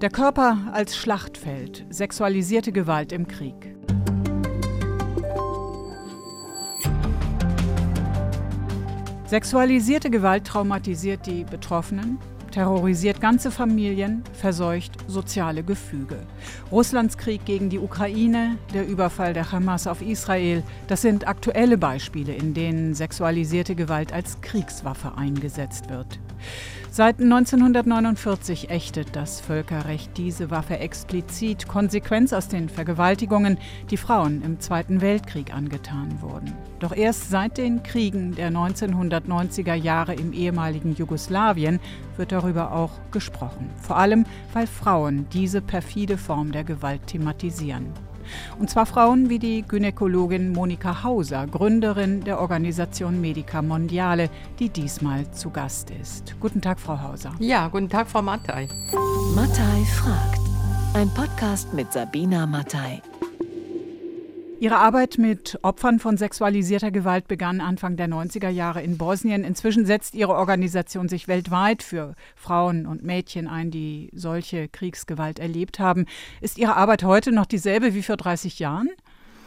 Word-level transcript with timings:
Der 0.00 0.08
Körper 0.08 0.56
als 0.72 0.96
Schlachtfeld, 0.96 1.84
sexualisierte 1.90 2.72
Gewalt 2.72 3.12
im 3.12 3.28
Krieg. 3.28 3.76
Sexualisierte 9.26 10.08
Gewalt 10.08 10.46
traumatisiert 10.46 11.26
die 11.26 11.44
Betroffenen, 11.44 12.18
terrorisiert 12.50 13.20
ganze 13.20 13.50
Familien, 13.50 14.22
verseucht 14.32 14.92
soziale 15.06 15.62
Gefüge. 15.62 16.16
Russlands 16.70 17.16
Krieg 17.16 17.44
gegen 17.44 17.70
die 17.70 17.78
Ukraine, 17.78 18.56
der 18.74 18.86
Überfall 18.86 19.32
der 19.32 19.52
Hamas 19.52 19.86
auf 19.86 20.02
Israel, 20.02 20.62
das 20.88 21.02
sind 21.02 21.26
aktuelle 21.26 21.78
Beispiele, 21.78 22.34
in 22.34 22.54
denen 22.54 22.94
sexualisierte 22.94 23.74
Gewalt 23.74 24.12
als 24.12 24.40
Kriegswaffe 24.40 25.16
eingesetzt 25.16 25.90
wird. 25.90 26.18
Seit 26.92 27.20
1949 27.20 28.68
ächtet 28.68 29.14
das 29.14 29.40
Völkerrecht 29.40 30.18
diese 30.18 30.50
Waffe 30.50 30.80
explizit, 30.80 31.68
Konsequenz 31.68 32.32
aus 32.32 32.48
den 32.48 32.68
Vergewaltigungen, 32.68 33.58
die 33.92 33.96
Frauen 33.96 34.42
im 34.42 34.58
Zweiten 34.58 35.00
Weltkrieg 35.00 35.54
angetan 35.54 36.20
wurden. 36.20 36.52
Doch 36.80 36.90
erst 36.90 37.30
seit 37.30 37.58
den 37.58 37.84
Kriegen 37.84 38.34
der 38.34 38.50
1990er 38.50 39.74
Jahre 39.74 40.14
im 40.14 40.32
ehemaligen 40.32 40.96
Jugoslawien 40.96 41.78
wird 42.20 42.30
darüber 42.30 42.72
auch 42.72 42.92
gesprochen. 43.10 43.68
Vor 43.80 43.96
allem, 43.96 44.24
weil 44.52 44.68
Frauen 44.68 45.26
diese 45.32 45.60
perfide 45.60 46.16
Form 46.16 46.52
der 46.52 46.62
Gewalt 46.62 47.08
thematisieren. 47.08 47.86
Und 48.60 48.70
zwar 48.70 48.86
Frauen 48.86 49.28
wie 49.28 49.40
die 49.40 49.62
Gynäkologin 49.66 50.52
Monika 50.52 51.02
Hauser, 51.02 51.48
Gründerin 51.48 52.22
der 52.22 52.40
Organisation 52.40 53.20
Medica 53.20 53.60
Mondiale, 53.62 54.30
die 54.60 54.68
diesmal 54.68 55.28
zu 55.32 55.50
Gast 55.50 55.90
ist. 55.90 56.36
Guten 56.38 56.60
Tag, 56.60 56.78
Frau 56.78 57.00
Hauser. 57.00 57.32
Ja, 57.40 57.66
guten 57.66 57.88
Tag, 57.88 58.08
Frau 58.08 58.22
Mattei. 58.22 58.68
Mattei 59.34 59.84
fragt. 59.96 60.40
Ein 60.94 61.08
Podcast 61.14 61.72
mit 61.72 61.92
Sabina 61.92 62.46
Mattei. 62.46 63.02
Ihre 64.60 64.76
Arbeit 64.76 65.16
mit 65.16 65.58
Opfern 65.62 65.98
von 65.98 66.18
sexualisierter 66.18 66.90
Gewalt 66.90 67.26
begann 67.28 67.62
Anfang 67.62 67.96
der 67.96 68.08
90er 68.08 68.50
Jahre 68.50 68.82
in 68.82 68.98
Bosnien. 68.98 69.42
Inzwischen 69.42 69.86
setzt 69.86 70.14
Ihre 70.14 70.34
Organisation 70.34 71.08
sich 71.08 71.28
weltweit 71.28 71.82
für 71.82 72.14
Frauen 72.36 72.84
und 72.84 73.02
Mädchen 73.02 73.48
ein, 73.48 73.70
die 73.70 74.10
solche 74.12 74.68
Kriegsgewalt 74.68 75.38
erlebt 75.38 75.78
haben. 75.78 76.04
Ist 76.42 76.58
Ihre 76.58 76.76
Arbeit 76.76 77.04
heute 77.04 77.32
noch 77.32 77.46
dieselbe 77.46 77.94
wie 77.94 78.02
vor 78.02 78.18
30 78.18 78.58
Jahren? 78.58 78.90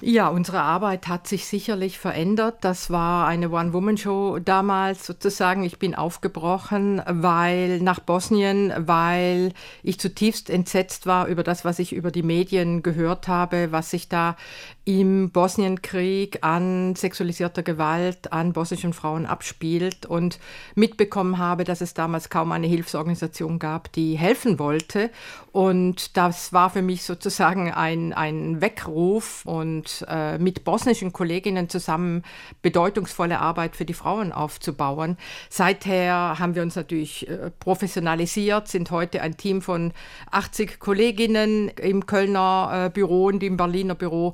Ja, 0.05 0.27
unsere 0.27 0.59
Arbeit 0.59 1.07
hat 1.07 1.27
sich 1.27 1.45
sicherlich 1.45 1.97
verändert. 1.97 2.57
Das 2.59 2.89
war 2.89 3.25
eine 3.25 3.49
One-Woman-Show 3.49 4.39
damals 4.39 5.05
sozusagen. 5.05 5.63
Ich 5.63 5.79
bin 5.79 5.95
aufgebrochen, 5.95 7.01
weil 7.07 7.79
nach 7.79 8.01
Bosnien, 8.01 8.73
weil 8.75 9.53
ich 9.81 10.01
zutiefst 10.01 10.49
entsetzt 10.49 11.05
war 11.05 11.27
über 11.27 11.41
das, 11.41 11.63
was 11.63 11.79
ich 11.79 11.93
über 11.93 12.11
die 12.11 12.21
Medien 12.21 12.83
gehört 12.83 13.29
habe, 13.29 13.71
was 13.71 13.91
sich 13.91 14.09
da 14.09 14.35
im 14.85 15.31
Bosnienkrieg 15.31 16.39
an 16.41 16.95
sexualisierter 16.95 17.63
Gewalt 17.63 18.33
an 18.33 18.51
bosnischen 18.51 18.91
Frauen 18.91 19.25
abspielt 19.25 20.05
und 20.05 20.39
mitbekommen 20.75 21.37
habe, 21.37 21.63
dass 21.63 21.79
es 21.79 21.93
damals 21.93 22.29
kaum 22.29 22.51
eine 22.51 22.67
Hilfsorganisation 22.67 23.59
gab, 23.59 23.91
die 23.93 24.15
helfen 24.15 24.59
wollte. 24.59 25.09
Und 25.53 26.17
das 26.17 26.51
war 26.51 26.69
für 26.69 26.81
mich 26.81 27.03
sozusagen 27.03 27.71
ein, 27.71 28.11
ein 28.11 28.59
Weckruf 28.59 29.45
und 29.45 30.05
äh, 30.09 30.37
mit 30.37 30.65
bosnischen 30.65 31.13
Kolleginnen 31.13 31.69
zusammen 31.69 32.23
bedeutungsvolle 32.61 33.39
Arbeit 33.39 33.75
für 33.77 33.85
die 33.85 33.93
Frauen 33.93 34.33
aufzubauen. 34.33 35.17
Seither 35.49 36.39
haben 36.39 36.55
wir 36.55 36.61
uns 36.61 36.75
natürlich 36.75 37.29
äh, 37.29 37.51
professionalisiert, 37.59 38.67
sind 38.67 38.91
heute 38.91 39.21
ein 39.21 39.37
Team 39.37 39.61
von 39.61 39.93
80 40.31 40.79
Kolleginnen 40.79 41.69
im 41.69 42.05
Kölner 42.05 42.87
äh, 42.87 42.89
Büro 42.89 43.25
und 43.27 43.43
im 43.43 43.55
Berliner 43.55 43.95
Büro 43.95 44.33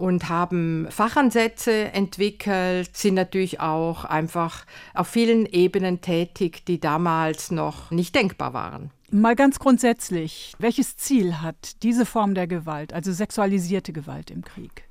und 0.00 0.28
haben 0.28 0.86
Fachansätze 0.90 1.92
entwickelt, 1.92 2.96
sind 2.96 3.14
natürlich 3.14 3.60
auch 3.60 4.04
einfach 4.04 4.64
auf 4.94 5.08
vielen 5.08 5.46
Ebenen 5.46 6.00
tätig, 6.00 6.64
die 6.66 6.80
damals 6.80 7.50
noch 7.50 7.90
nicht 7.90 8.14
denkbar 8.14 8.54
waren. 8.54 8.90
Mal 9.12 9.34
ganz 9.34 9.58
grundsätzlich, 9.58 10.54
welches 10.58 10.96
Ziel 10.96 11.40
hat 11.42 11.82
diese 11.82 12.06
Form 12.06 12.34
der 12.34 12.46
Gewalt, 12.46 12.92
also 12.92 13.12
sexualisierte 13.12 13.92
Gewalt 13.92 14.30
im 14.30 14.44
Krieg? 14.44 14.84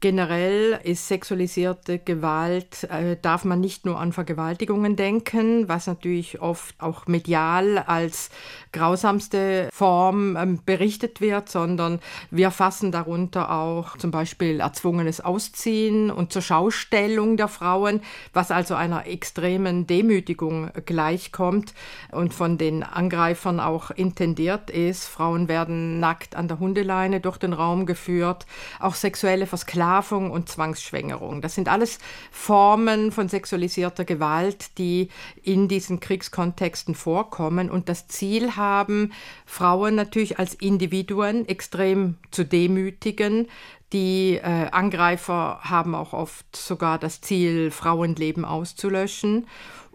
Generell 0.00 0.78
ist 0.84 1.08
sexualisierte 1.08 1.98
Gewalt, 1.98 2.84
äh, 2.84 3.16
darf 3.20 3.44
man 3.44 3.58
nicht 3.58 3.84
nur 3.84 3.98
an 3.98 4.12
Vergewaltigungen 4.12 4.94
denken, 4.94 5.68
was 5.68 5.88
natürlich 5.88 6.40
oft 6.40 6.80
auch 6.80 7.08
medial 7.08 7.78
als 7.78 8.30
grausamste 8.70 9.68
Form 9.72 10.36
ähm, 10.36 10.60
berichtet 10.64 11.20
wird, 11.20 11.48
sondern 11.48 11.98
wir 12.30 12.52
fassen 12.52 12.92
darunter 12.92 13.50
auch 13.50 13.96
zum 13.96 14.12
Beispiel 14.12 14.60
erzwungenes 14.60 15.20
Ausziehen 15.20 16.12
und 16.12 16.32
zur 16.32 16.42
Schaustellung 16.42 17.36
der 17.36 17.48
Frauen, 17.48 18.00
was 18.32 18.52
also 18.52 18.76
einer 18.76 19.08
extremen 19.08 19.88
Demütigung 19.88 20.70
gleichkommt 20.86 21.74
und 22.12 22.32
von 22.32 22.56
den 22.56 22.84
Angreifern 22.84 23.58
auch 23.58 23.90
intendiert 23.90 24.70
ist. 24.70 25.06
Frauen 25.08 25.48
werden 25.48 25.98
nackt 25.98 26.36
an 26.36 26.46
der 26.46 26.60
Hundeleine 26.60 27.18
durch 27.20 27.38
den 27.38 27.52
Raum 27.52 27.84
geführt, 27.84 28.46
auch 28.78 28.94
sexuelle 28.94 29.46
Versklavung 29.46 29.87
Versklavung 29.88 30.30
und 30.30 30.48
Zwangsschwängerung. 30.48 31.40
Das 31.40 31.54
sind 31.54 31.68
alles 31.68 31.98
Formen 32.30 33.10
von 33.10 33.28
sexualisierter 33.28 34.04
Gewalt, 34.04 34.76
die 34.76 35.08
in 35.42 35.66
diesen 35.66 35.98
Kriegskontexten 35.98 36.94
vorkommen. 36.94 37.70
Und 37.70 37.88
das 37.88 38.06
Ziel 38.06 38.56
haben, 38.56 39.12
Frauen 39.46 39.94
natürlich 39.94 40.38
als 40.38 40.54
Individuen 40.54 41.48
extrem 41.48 42.16
zu 42.30 42.44
demütigen, 42.44 43.48
die 43.94 44.34
äh, 44.34 44.68
Angreifer 44.70 45.60
haben 45.62 45.94
auch 45.94 46.12
oft 46.12 46.54
sogar 46.54 46.98
das 46.98 47.22
Ziel, 47.22 47.70
Frauenleben 47.70 48.44
auszulöschen 48.44 49.46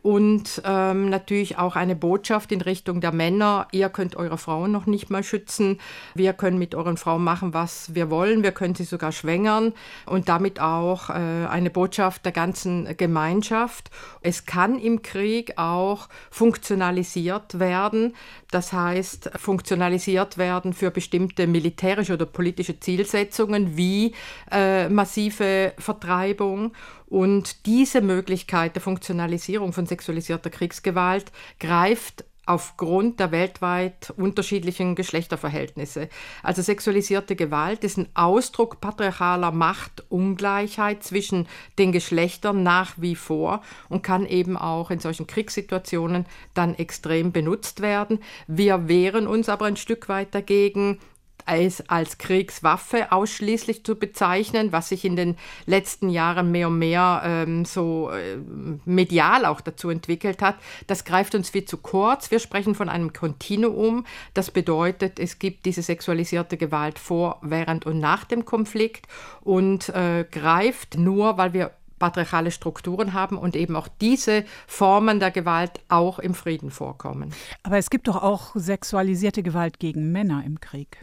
und 0.03 0.61
ähm, 0.65 1.09
natürlich 1.09 1.57
auch 1.57 1.77
eine 1.77 1.95
Botschaft 1.95 2.51
in 2.51 2.59
Richtung 2.59 2.99
der 2.99 3.13
Männer. 3.13 3.67
Ihr 3.71 3.87
könnt 3.87 4.17
eure 4.17 4.37
Frauen 4.37 4.71
noch 4.71 4.85
nicht 4.85 5.09
mal 5.09 5.23
schützen. 5.23 5.79
Wir 6.13 6.33
können 6.33 6.59
mit 6.59 6.75
euren 6.75 6.97
Frauen 6.97 7.23
machen, 7.23 7.53
was 7.53 7.95
wir 7.95 8.09
wollen. 8.09 8.43
Wir 8.43 8.51
können 8.51 8.75
sie 8.75 8.83
sogar 8.83 9.13
schwängern 9.13 9.73
und 10.05 10.27
damit 10.27 10.59
auch 10.59 11.09
äh, 11.09 11.13
eine 11.13 11.69
Botschaft 11.69 12.25
der 12.25 12.33
ganzen 12.33 12.97
Gemeinschaft. 12.97 13.91
Es 14.21 14.45
kann 14.45 14.77
im 14.77 15.01
Krieg 15.03 15.57
auch 15.57 16.09
funktionalisiert 16.29 17.59
werden. 17.59 18.13
Das 18.51 18.73
heißt, 18.73 19.31
funktionalisiert 19.37 20.37
werden 20.37 20.73
für 20.73 20.91
bestimmte 20.91 21.47
militärische 21.47 22.13
oder 22.13 22.25
politische 22.25 22.77
Zielsetzungen 22.77 23.77
wie 23.77 24.13
äh, 24.51 24.89
massive 24.89 25.71
Vertreibung 25.77 26.73
und 27.13 27.67
diese 27.67 28.01
Möglichkeit 28.01 28.73
der 28.73 28.81
Funktionalisierung 28.81 29.71
von 29.71 29.85
sexualisierter 29.85 30.49
Kriegsgewalt 30.49 31.31
greift 31.59 32.25
aufgrund 32.47 33.19
der 33.19 33.31
weltweit 33.31 34.11
unterschiedlichen 34.17 34.95
Geschlechterverhältnisse. 34.95 36.09
Also 36.41 36.63
sexualisierte 36.63 37.35
Gewalt 37.35 37.83
ist 37.83 37.97
ein 37.97 38.09
Ausdruck 38.15 38.81
patriarchaler 38.81 39.51
Machtungleichheit 39.51 41.03
zwischen 41.03 41.47
den 41.77 41.91
Geschlechtern 41.91 42.63
nach 42.63 42.95
wie 42.97 43.15
vor 43.15 43.61
und 43.89 44.01
kann 44.01 44.25
eben 44.25 44.57
auch 44.57 44.89
in 44.89 44.99
solchen 44.99 45.27
Kriegssituationen 45.27 46.25
dann 46.55 46.73
extrem 46.73 47.31
benutzt 47.31 47.81
werden. 47.81 48.21
Wir 48.47 48.87
wehren 48.87 49.27
uns 49.27 49.49
aber 49.49 49.65
ein 49.65 49.77
Stück 49.77 50.09
weit 50.09 50.33
dagegen, 50.33 50.97
es 51.45 51.89
als 51.89 52.17
Kriegswaffe 52.17 53.11
ausschließlich 53.11 53.83
zu 53.83 53.95
bezeichnen, 53.95 54.71
was 54.71 54.89
sich 54.89 55.05
in 55.05 55.15
den 55.15 55.35
letzten 55.65 56.09
Jahren 56.09 56.51
mehr 56.51 56.67
und 56.67 56.79
mehr 56.79 57.21
ähm, 57.25 57.65
so 57.65 58.09
äh, 58.11 58.37
medial 58.85 59.45
auch 59.45 59.61
dazu 59.61 59.89
entwickelt 59.89 60.41
hat. 60.41 60.55
Das 60.87 61.05
greift 61.05 61.35
uns 61.35 61.49
viel 61.49 61.65
zu 61.65 61.77
kurz. 61.77 62.31
Wir 62.31 62.39
sprechen 62.39 62.75
von 62.75 62.89
einem 62.89 63.13
Kontinuum. 63.13 64.05
Das 64.33 64.51
bedeutet, 64.51 65.19
es 65.19 65.39
gibt 65.39 65.65
diese 65.65 65.81
sexualisierte 65.81 66.57
Gewalt 66.57 66.99
vor, 66.99 67.39
während 67.41 67.85
und 67.85 67.99
nach 67.99 68.25
dem 68.25 68.45
Konflikt 68.45 69.07
und 69.41 69.89
äh, 69.89 70.25
greift 70.29 70.97
nur, 70.97 71.37
weil 71.37 71.53
wir 71.53 71.71
patriarchale 72.03 72.51
Strukturen 72.51 73.13
haben 73.13 73.37
und 73.37 73.55
eben 73.55 73.77
auch 73.77 73.87
diese 73.87 74.43
Formen 74.67 75.21
der 75.21 75.31
Gewalt 75.31 75.79
auch 75.87 76.19
im 76.19 76.33
Frieden 76.33 76.69
vorkommen. 76.69 77.33
Aber 77.63 77.77
es 77.77 77.89
gibt 77.89 78.09
doch 78.09 78.21
auch 78.21 78.51
sexualisierte 78.55 79.41
Gewalt 79.41 79.79
gegen 79.79 80.11
Männer 80.11 80.43
im 80.45 80.59
Krieg. 80.59 80.97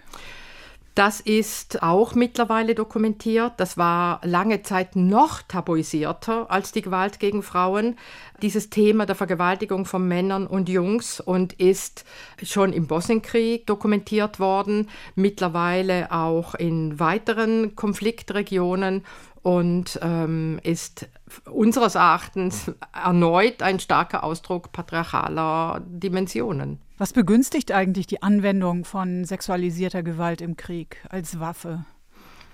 Das 0.94 1.20
ist 1.20 1.82
auch 1.82 2.14
mittlerweile 2.14 2.74
dokumentiert. 2.74 3.52
Das 3.56 3.78
war 3.78 4.20
lange 4.24 4.62
Zeit 4.62 4.96
noch 4.96 5.40
tabuisierter 5.40 6.50
als 6.50 6.72
die 6.72 6.82
Gewalt 6.82 7.20
gegen 7.20 7.42
Frauen. 7.42 7.96
Dieses 8.42 8.68
Thema 8.68 9.06
der 9.06 9.14
Vergewaltigung 9.14 9.86
von 9.86 10.06
Männern 10.06 10.46
und 10.46 10.68
Jungs 10.68 11.20
und 11.20 11.54
ist 11.54 12.04
schon 12.42 12.74
im 12.74 12.86
Bosnienkrieg 12.86 13.66
dokumentiert 13.66 14.40
worden, 14.40 14.90
mittlerweile 15.14 16.10
auch 16.12 16.54
in 16.54 16.98
weiteren 16.98 17.76
Konfliktregionen 17.76 19.04
und 19.42 19.98
ähm, 20.02 20.60
ist 20.62 21.08
unseres 21.50 21.94
Erachtens 21.94 22.72
erneut 22.92 23.62
ein 23.62 23.80
starker 23.80 24.22
Ausdruck 24.24 24.72
patriarchaler 24.72 25.82
Dimensionen. 25.86 26.80
Was 26.98 27.12
begünstigt 27.12 27.72
eigentlich 27.72 28.06
die 28.06 28.22
Anwendung 28.22 28.84
von 28.84 29.24
sexualisierter 29.24 30.02
Gewalt 30.02 30.42
im 30.42 30.56
Krieg 30.56 30.98
als 31.08 31.40
Waffe? 31.40 31.84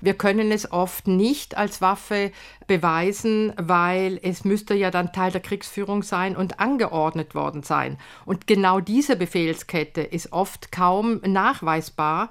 Wir 0.01 0.15
können 0.15 0.53
es 0.53 0.71
oft 0.71 1.07
nicht 1.09 1.57
als 1.57 1.81
Waffe 1.81 2.33
beweisen, 2.67 3.53
weil 3.57 4.19
es 4.23 4.45
müsste 4.45 4.75
ja 4.75 4.91
dann 4.91 5.13
Teil 5.13 5.31
der 5.31 5.41
Kriegsführung 5.41 6.03
sein 6.03 6.37
und 6.37 6.61
angeordnet 6.61 7.35
worden 7.35 7.63
sein. 7.63 7.97
Und 8.25 8.47
genau 8.47 8.81
diese 8.81 9.17
Befehlskette 9.17 10.03
ist 10.03 10.33
oft 10.33 10.73
kaum 10.73 11.21
nachweisbar, 11.25 12.31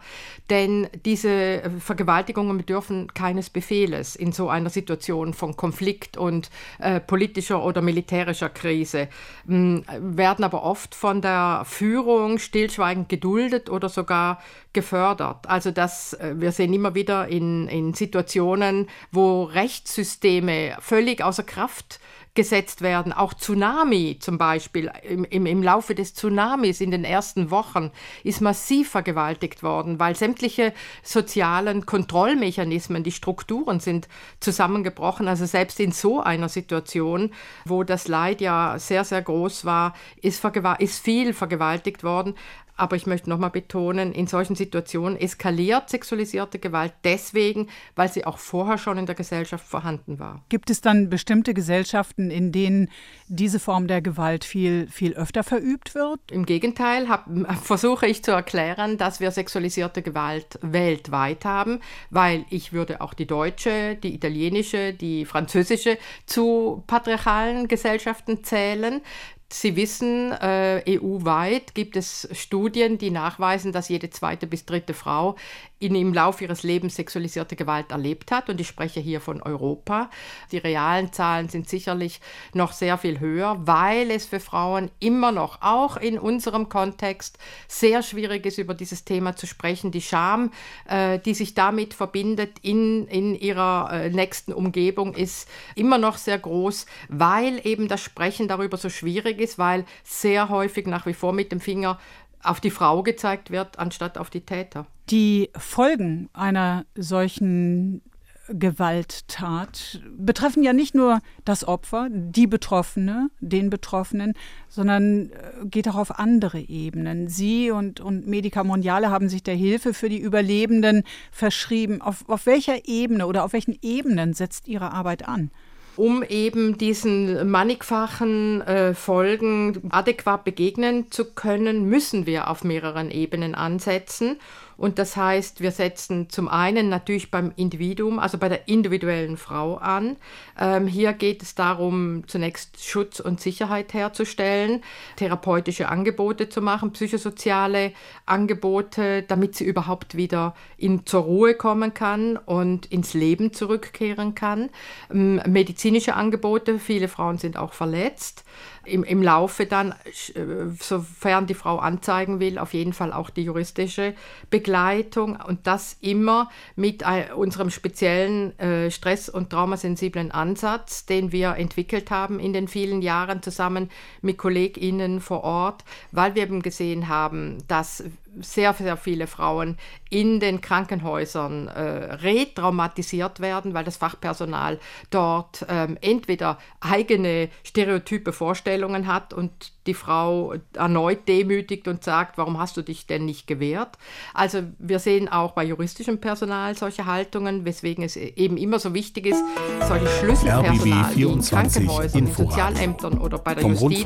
denn 0.49 0.87
diese 1.05 1.71
Vergewaltigungen 1.79 2.57
bedürfen 2.57 3.13
keines 3.13 3.49
Befehles 3.49 4.15
in 4.15 4.31
so 4.31 4.49
einer 4.49 4.69
Situation 4.69 5.33
von 5.33 5.55
Konflikt 5.55 6.17
und 6.17 6.49
äh, 6.79 6.99
politischer 6.99 7.63
oder 7.63 7.81
militärischer 7.81 8.49
Krise, 8.49 9.07
mh, 9.45 9.83
werden 9.99 10.43
aber 10.43 10.63
oft 10.63 10.93
von 10.95 11.21
der 11.21 11.63
Führung 11.65 12.39
stillschweigend 12.39 13.09
geduldet 13.09 13.69
oder 13.69 13.89
sogar 13.89 14.39
gefördert. 14.73 15.47
Also 15.47 15.71
das, 15.71 16.13
äh, 16.13 16.35
wir 16.37 16.51
sehen 16.51 16.73
immer 16.73 16.93
wieder 16.93 17.27
in, 17.27 17.54
in 17.67 17.93
Situationen, 17.93 18.87
wo 19.11 19.43
Rechtssysteme 19.43 20.77
völlig 20.79 21.23
außer 21.23 21.43
Kraft 21.43 21.99
gesetzt 22.35 22.81
werden. 22.81 23.13
Auch 23.13 23.33
Tsunami 23.33 24.17
zum 24.19 24.37
Beispiel. 24.37 24.91
Im, 25.03 25.23
im, 25.23 25.45
Im 25.45 25.63
Laufe 25.63 25.95
des 25.95 26.13
Tsunamis 26.13 26.81
in 26.81 26.91
den 26.91 27.05
ersten 27.05 27.49
Wochen 27.49 27.91
ist 28.23 28.41
massiv 28.41 28.89
vergewaltigt 28.89 29.63
worden, 29.63 29.99
weil 29.99 30.15
sämtliche 30.15 30.73
sozialen 31.01 31.85
Kontrollmechanismen, 31.85 33.03
die 33.03 33.13
Strukturen 33.13 33.79
sind 33.79 34.07
zusammengebrochen. 34.41 35.27
Also 35.27 35.45
selbst 35.45 35.79
in 35.79 35.93
so 35.93 36.21
einer 36.21 36.49
Situation, 36.49 37.31
wo 37.63 37.83
das 37.83 38.07
Leid 38.07 38.41
ja 38.41 38.77
sehr, 38.77 39.05
sehr 39.05 39.21
groß 39.21 39.63
war, 39.65 39.93
ist, 40.21 40.43
ist 40.79 41.03
viel 41.03 41.33
vergewaltigt 41.33 42.03
worden. 42.03 42.35
Aber 42.77 42.95
ich 42.95 43.05
möchte 43.05 43.29
nochmal 43.29 43.51
betonen, 43.51 44.11
in 44.11 44.27
solchen 44.27 44.55
Situationen 44.55 45.17
eskaliert 45.17 45.89
sexualisierte 45.89 46.59
Gewalt 46.59 46.93
deswegen, 47.03 47.69
weil 47.95 48.11
sie 48.11 48.25
auch 48.25 48.37
vorher 48.37 48.77
schon 48.77 48.97
in 48.97 49.05
der 49.05 49.15
Gesellschaft 49.15 49.65
vorhanden 49.65 50.19
war. 50.19 50.43
Gibt 50.49 50.69
es 50.69 50.81
dann 50.81 51.09
bestimmte 51.09 51.53
Gesellschaften, 51.53 52.29
in 52.29 52.51
denen 52.51 52.89
diese 53.27 53.59
Form 53.59 53.87
der 53.87 54.01
Gewalt 54.01 54.43
viel, 54.43 54.87
viel 54.87 55.13
öfter 55.13 55.43
verübt 55.43 55.95
wird? 55.95 56.19
Im 56.31 56.45
Gegenteil 56.45 57.07
hab, 57.07 57.29
versuche 57.63 58.07
ich 58.07 58.23
zu 58.23 58.31
erklären, 58.31 58.97
dass 58.97 59.19
wir 59.19 59.31
sexualisierte 59.31 60.01
Gewalt 60.01 60.59
weltweit 60.61 61.45
haben, 61.45 61.79
weil 62.09 62.45
ich 62.49 62.73
würde 62.73 63.01
auch 63.01 63.13
die 63.13 63.25
deutsche, 63.25 63.95
die 63.95 64.13
italienische, 64.13 64.93
die 64.93 65.25
französische 65.25 65.97
zu 66.25 66.83
patriarchalen 66.87 67.67
Gesellschaften 67.67 68.43
zählen. 68.43 69.01
Sie 69.47 69.75
wissen, 69.75 70.31
äh, 70.31 70.83
EU-weit 70.87 71.75
gibt 71.75 71.95
es 71.97 72.27
Studien, 72.31 72.97
die 72.97 73.11
nachweisen, 73.11 73.71
dass 73.71 73.89
jede 73.89 74.09
zweite 74.09 74.47
bis 74.47 74.65
dritte 74.65 74.95
Frau 74.95 75.35
in, 75.77 75.93
im 75.93 76.13
Laufe 76.13 76.43
ihres 76.43 76.63
Lebens 76.63 76.95
sexualisierte 76.95 77.55
Gewalt 77.55 77.91
erlebt 77.91 78.31
hat. 78.31 78.49
Und 78.49 78.59
ich 78.59 78.67
spreche 78.67 78.99
hier 78.99 79.21
von 79.21 79.41
Europa. 79.41 80.09
Die 80.51 80.57
realen 80.57 81.13
Zahlen 81.13 81.47
sind 81.49 81.69
sicherlich 81.69 82.21
noch 82.53 82.71
sehr 82.71 82.97
viel 82.97 83.19
höher, 83.19 83.55
weil 83.67 84.09
es 84.09 84.25
für 84.25 84.39
Frauen 84.39 84.89
immer 84.99 85.31
noch, 85.31 85.61
auch 85.61 85.97
in 85.97 86.17
unserem 86.17 86.67
Kontext, 86.67 87.37
sehr 87.67 88.01
schwierig 88.01 88.45
ist, 88.45 88.57
über 88.57 88.73
dieses 88.73 89.05
Thema 89.05 89.35
zu 89.35 89.45
sprechen. 89.45 89.91
Die 89.91 90.01
Scham, 90.01 90.51
äh, 90.89 91.19
die 91.19 91.35
sich 91.35 91.53
damit 91.53 91.93
verbindet 91.93 92.57
in, 92.63 93.07
in 93.07 93.35
ihrer 93.35 93.89
äh, 93.91 94.09
nächsten 94.09 94.53
Umgebung, 94.53 95.13
ist 95.13 95.47
immer 95.75 95.99
noch 95.99 96.17
sehr 96.17 96.39
groß, 96.39 96.87
weil 97.09 97.61
eben 97.63 97.87
das 97.87 98.01
Sprechen 98.01 98.47
darüber 98.47 98.77
so 98.77 98.89
schwierig 98.89 99.34
ist, 99.39 99.57
weil 99.57 99.85
sehr 100.03 100.49
häufig 100.49 100.87
nach 100.87 101.05
wie 101.05 101.13
vor 101.13 101.33
mit 101.33 101.51
dem 101.51 101.59
Finger 101.59 101.99
auf 102.43 102.59
die 102.59 102.71
Frau 102.71 103.03
gezeigt 103.03 103.51
wird, 103.51 103.79
anstatt 103.79 104.17
auf 104.17 104.29
die 104.29 104.41
Täter. 104.41 104.85
Die 105.09 105.49
Folgen 105.57 106.29
einer 106.33 106.85
solchen 106.95 108.01
Gewalttat 108.47 110.01
betreffen 110.17 110.61
ja 110.61 110.71
nicht 110.71 110.93
nur 110.93 111.19
das 111.45 111.67
Opfer, 111.67 112.09
die 112.11 112.45
Betroffene, 112.45 113.29
den 113.39 113.69
Betroffenen, 113.69 114.33
sondern 114.69 115.31
äh, 115.31 115.65
geht 115.65 115.87
auch 115.87 115.95
auf 115.95 116.19
andere 116.19 116.59
Ebenen. 116.59 117.27
Sie 117.27 117.71
und, 117.71 117.99
und 117.99 118.27
Medica 118.27 118.63
Mondiale 118.63 119.09
haben 119.09 119.29
sich 119.29 119.41
der 119.41 119.55
Hilfe 119.55 119.93
für 119.93 120.09
die 120.09 120.19
Überlebenden 120.19 121.03
verschrieben. 121.31 122.01
Auf, 122.01 122.29
auf 122.29 122.45
welcher 122.45 122.87
Ebene 122.87 123.25
oder 123.25 123.45
auf 123.45 123.53
welchen 123.53 123.77
Ebenen 123.81 124.33
setzt 124.33 124.67
Ihre 124.67 124.91
Arbeit 124.91 125.27
an? 125.27 125.49
Um 125.97 126.23
eben 126.23 126.77
diesen 126.77 127.49
mannigfachen 127.49 128.61
äh, 128.61 128.93
Folgen 128.93 129.81
adäquat 129.89 130.43
begegnen 130.43 131.11
zu 131.11 131.25
können, 131.25 131.85
müssen 131.85 132.25
wir 132.25 132.49
auf 132.49 132.63
mehreren 132.63 133.11
Ebenen 133.11 133.55
ansetzen. 133.55 134.37
Und 134.77 134.99
das 134.99 135.15
heißt, 135.15 135.61
wir 135.61 135.71
setzen 135.71 136.29
zum 136.29 136.47
einen 136.47 136.89
natürlich 136.89 137.31
beim 137.31 137.51
Individuum, 137.55 138.19
also 138.19 138.37
bei 138.37 138.49
der 138.49 138.67
individuellen 138.67 139.37
Frau 139.37 139.75
an. 139.75 140.17
Ähm, 140.59 140.87
hier 140.87 141.13
geht 141.13 141.41
es 141.41 141.55
darum, 141.55 142.27
zunächst 142.27 142.83
Schutz 142.83 143.19
und 143.19 143.39
Sicherheit 143.39 143.93
herzustellen, 143.93 144.83
therapeutische 145.15 145.89
Angebote 145.89 146.49
zu 146.49 146.61
machen, 146.61 146.91
psychosoziale 146.91 147.93
Angebote, 148.25 149.23
damit 149.23 149.55
sie 149.55 149.65
überhaupt 149.65 150.15
wieder 150.15 150.55
in, 150.77 151.05
zur 151.05 151.21
Ruhe 151.21 151.55
kommen 151.55 151.93
kann 151.93 152.37
und 152.37 152.85
ins 152.87 153.13
Leben 153.13 153.53
zurückkehren 153.53 154.35
kann. 154.35 154.69
Ähm, 155.11 155.41
medizinische 155.47 156.15
Angebote, 156.15 156.79
viele 156.79 157.07
Frauen 157.07 157.37
sind 157.37 157.57
auch 157.57 157.73
verletzt 157.73 158.43
im, 158.85 159.03
im 159.03 159.21
Laufe 159.21 159.65
dann, 159.65 159.91
äh, 159.91 160.41
sofern 160.79 161.47
die 161.47 161.53
Frau 161.53 161.77
anzeigen 161.77 162.39
will, 162.39 162.57
auf 162.57 162.73
jeden 162.73 162.93
Fall 162.93 163.13
auch 163.13 163.29
die 163.29 163.43
juristische 163.43 164.13
Begleitung 164.49 165.37
und 165.37 165.67
das 165.67 165.97
immer 166.01 166.49
mit 166.75 167.03
unserem 167.35 167.69
speziellen 167.69 168.57
äh, 168.59 168.91
stress- 168.91 169.29
und 169.29 169.49
traumasensiblen 169.49 170.31
Ansatz, 170.31 171.05
den 171.05 171.31
wir 171.31 171.55
entwickelt 171.55 172.11
haben 172.11 172.39
in 172.39 172.53
den 172.53 172.67
vielen 172.67 173.01
Jahren 173.01 173.41
zusammen 173.41 173.89
mit 174.21 174.37
KollegInnen 174.37 175.19
vor 175.19 175.43
Ort, 175.43 175.83
weil 176.11 176.35
wir 176.35 176.43
eben 176.43 176.61
gesehen 176.61 177.07
haben, 177.07 177.57
dass 177.67 178.03
sehr, 178.41 178.73
sehr 178.73 178.97
viele 178.97 179.27
Frauen 179.27 179.77
in 180.15 180.39
den 180.39 180.61
Krankenhäusern 180.61 181.67
äh, 181.67 181.81
retraumatisiert 181.81 183.41
werden, 183.41 183.73
weil 183.73 183.83
das 183.83 183.97
Fachpersonal 183.97 184.79
dort 185.09 185.65
ähm, 185.67 185.97
entweder 185.99 186.57
eigene 186.79 187.49
stereotype 187.65 188.31
Vorstellungen 188.31 189.07
hat 189.07 189.33
und 189.33 189.73
die 189.87 189.93
Frau 189.93 190.55
erneut 190.73 191.27
demütigt 191.27 191.87
und 191.87 192.03
sagt, 192.03 192.37
warum 192.37 192.57
hast 192.59 192.77
du 192.77 192.81
dich 192.81 193.05
denn 193.07 193.25
nicht 193.25 193.45
gewehrt? 193.45 193.97
Also 194.33 194.63
wir 194.79 194.99
sehen 194.99 195.27
auch 195.27 195.51
bei 195.51 195.63
juristischem 195.63 196.19
Personal 196.19 196.75
solche 196.75 197.05
Haltungen, 197.05 197.65
weswegen 197.65 198.03
es 198.03 198.15
eben 198.15 198.57
immer 198.57 198.79
so 198.79 198.93
wichtig 198.93 199.27
ist, 199.27 199.43
solche 199.87 200.07
Schlüsselpersonal 200.07 201.13
in 201.13 201.41
Krankenhäusern, 201.41 202.19
in 202.19 202.33
Sozialämtern 202.33 203.17
oder 203.17 203.37
bei 203.37 203.53
der 203.53 203.67
Justiz 203.67 204.01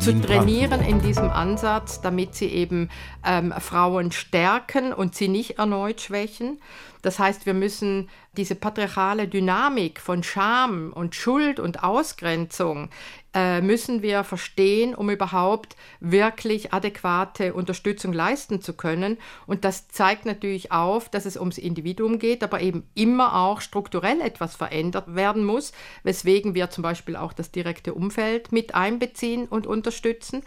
zu 0.00 0.20
trainieren 0.22 0.80
in 0.80 1.00
diesem 1.00 1.30
Ansatz, 1.30 2.00
damit 2.00 2.34
sie 2.34 2.46
eben 2.46 2.88
ähm, 3.24 3.52
Frauen 3.58 4.10
stärken 4.10 4.92
und 4.92 5.14
sie 5.14 5.28
nicht 5.28 5.49
erneut 5.58 6.00
schwächen. 6.00 6.60
Das 7.02 7.18
heißt, 7.18 7.46
wir 7.46 7.54
müssen 7.54 8.08
diese 8.36 8.54
patriarchale 8.54 9.26
Dynamik 9.26 10.00
von 10.00 10.22
Scham 10.22 10.92
und 10.92 11.14
Schuld 11.14 11.58
und 11.58 11.82
Ausgrenzung 11.82 12.90
äh, 13.32 13.60
müssen 13.60 14.02
wir 14.02 14.24
verstehen, 14.24 14.94
um 14.94 15.08
überhaupt 15.08 15.76
wirklich 16.00 16.72
adäquate 16.72 17.54
Unterstützung 17.54 18.12
leisten 18.12 18.60
zu 18.60 18.72
können. 18.72 19.18
Und 19.46 19.64
das 19.64 19.88
zeigt 19.88 20.26
natürlich 20.26 20.72
auf, 20.72 21.08
dass 21.08 21.26
es 21.26 21.36
ums 21.36 21.58
Individuum 21.58 22.18
geht, 22.18 22.42
aber 22.42 22.60
eben 22.60 22.84
immer 22.94 23.36
auch 23.36 23.60
strukturell 23.60 24.20
etwas 24.20 24.56
verändert 24.56 25.14
werden 25.14 25.44
muss, 25.44 25.72
weswegen 26.02 26.54
wir 26.54 26.70
zum 26.70 26.82
Beispiel 26.82 27.16
auch 27.16 27.32
das 27.32 27.52
direkte 27.52 27.94
Umfeld 27.94 28.50
mit 28.50 28.74
einbeziehen 28.74 29.46
und 29.46 29.66
unterstützen. 29.66 30.42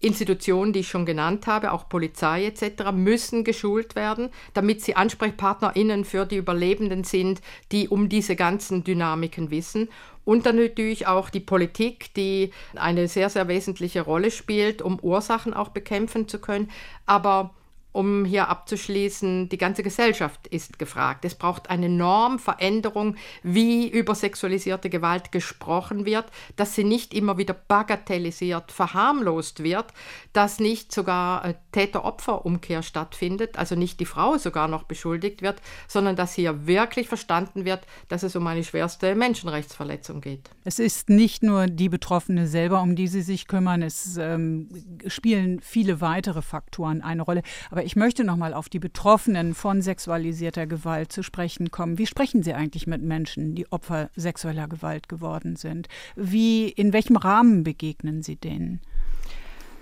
Institutionen, 0.00 0.72
die 0.72 0.80
ich 0.80 0.88
schon 0.88 1.06
genannt 1.06 1.48
habe, 1.48 1.72
auch 1.72 1.88
Polizei 1.88 2.46
etc., 2.46 2.92
müssen 2.92 3.42
geschult 3.42 3.96
werden, 3.96 4.30
damit 4.54 4.80
sie 4.80 4.94
AnsprechpartnerInnen 4.94 5.97
für 6.04 6.26
die 6.26 6.36
Überlebenden 6.36 7.04
sind, 7.04 7.40
die 7.72 7.88
um 7.88 8.08
diese 8.08 8.36
ganzen 8.36 8.84
Dynamiken 8.84 9.50
wissen. 9.50 9.88
Und 10.24 10.44
dann 10.44 10.56
natürlich 10.56 11.06
auch 11.06 11.30
die 11.30 11.40
Politik, 11.40 12.12
die 12.14 12.52
eine 12.74 13.08
sehr, 13.08 13.30
sehr 13.30 13.48
wesentliche 13.48 14.02
Rolle 14.02 14.30
spielt, 14.30 14.82
um 14.82 14.98
Ursachen 15.00 15.54
auch 15.54 15.68
bekämpfen 15.68 16.28
zu 16.28 16.38
können. 16.38 16.70
Aber 17.06 17.54
um 17.92 18.24
hier 18.24 18.48
abzuschließen, 18.48 19.48
die 19.48 19.58
ganze 19.58 19.82
Gesellschaft 19.82 20.46
ist 20.48 20.78
gefragt. 20.78 21.24
Es 21.24 21.34
braucht 21.34 21.70
eine 21.70 21.88
Normveränderung, 21.88 23.16
wie 23.42 23.88
über 23.88 24.14
sexualisierte 24.14 24.90
Gewalt 24.90 25.32
gesprochen 25.32 26.04
wird, 26.04 26.26
dass 26.56 26.74
sie 26.74 26.84
nicht 26.84 27.14
immer 27.14 27.38
wieder 27.38 27.54
bagatellisiert, 27.54 28.70
verharmlost 28.72 29.62
wird, 29.62 29.86
dass 30.32 30.60
nicht 30.60 30.92
sogar 30.92 31.44
äh, 31.44 31.54
Täter-Opfer-Umkehr 31.72 32.82
stattfindet, 32.82 33.58
also 33.58 33.74
nicht 33.74 34.00
die 34.00 34.06
Frau 34.06 34.36
sogar 34.36 34.68
noch 34.68 34.84
beschuldigt 34.84 35.42
wird, 35.42 35.60
sondern 35.88 36.14
dass 36.14 36.34
hier 36.34 36.66
wirklich 36.66 37.08
verstanden 37.08 37.64
wird, 37.64 37.86
dass 38.08 38.22
es 38.22 38.36
um 38.36 38.46
eine 38.46 38.64
schwerste 38.64 39.14
Menschenrechtsverletzung 39.14 40.20
geht. 40.20 40.50
Es 40.64 40.78
ist 40.78 41.08
nicht 41.08 41.42
nur 41.42 41.66
die 41.66 41.88
Betroffene 41.88 42.46
selber, 42.46 42.82
um 42.82 42.96
die 42.96 43.08
Sie 43.08 43.22
sich 43.22 43.48
kümmern, 43.48 43.82
es 43.82 44.16
ähm, 44.18 44.68
spielen 45.06 45.60
viele 45.60 46.00
weitere 46.00 46.42
Faktoren 46.42 47.02
eine 47.02 47.22
Rolle. 47.22 47.42
Aber 47.70 47.77
ich 47.84 47.96
möchte 47.96 48.24
noch 48.24 48.36
mal 48.36 48.54
auf 48.54 48.68
die 48.68 48.78
Betroffenen 48.78 49.54
von 49.54 49.82
sexualisierter 49.82 50.66
Gewalt 50.66 51.12
zu 51.12 51.22
sprechen 51.22 51.70
kommen. 51.70 51.98
Wie 51.98 52.06
sprechen 52.06 52.42
Sie 52.42 52.54
eigentlich 52.54 52.86
mit 52.86 53.02
Menschen, 53.02 53.54
die 53.54 53.70
Opfer 53.72 54.10
sexueller 54.16 54.68
Gewalt 54.68 55.08
geworden 55.08 55.56
sind? 55.56 55.88
Wie, 56.16 56.68
in 56.68 56.92
welchem 56.92 57.16
Rahmen 57.16 57.64
begegnen 57.64 58.22
Sie 58.22 58.36
denen? 58.36 58.80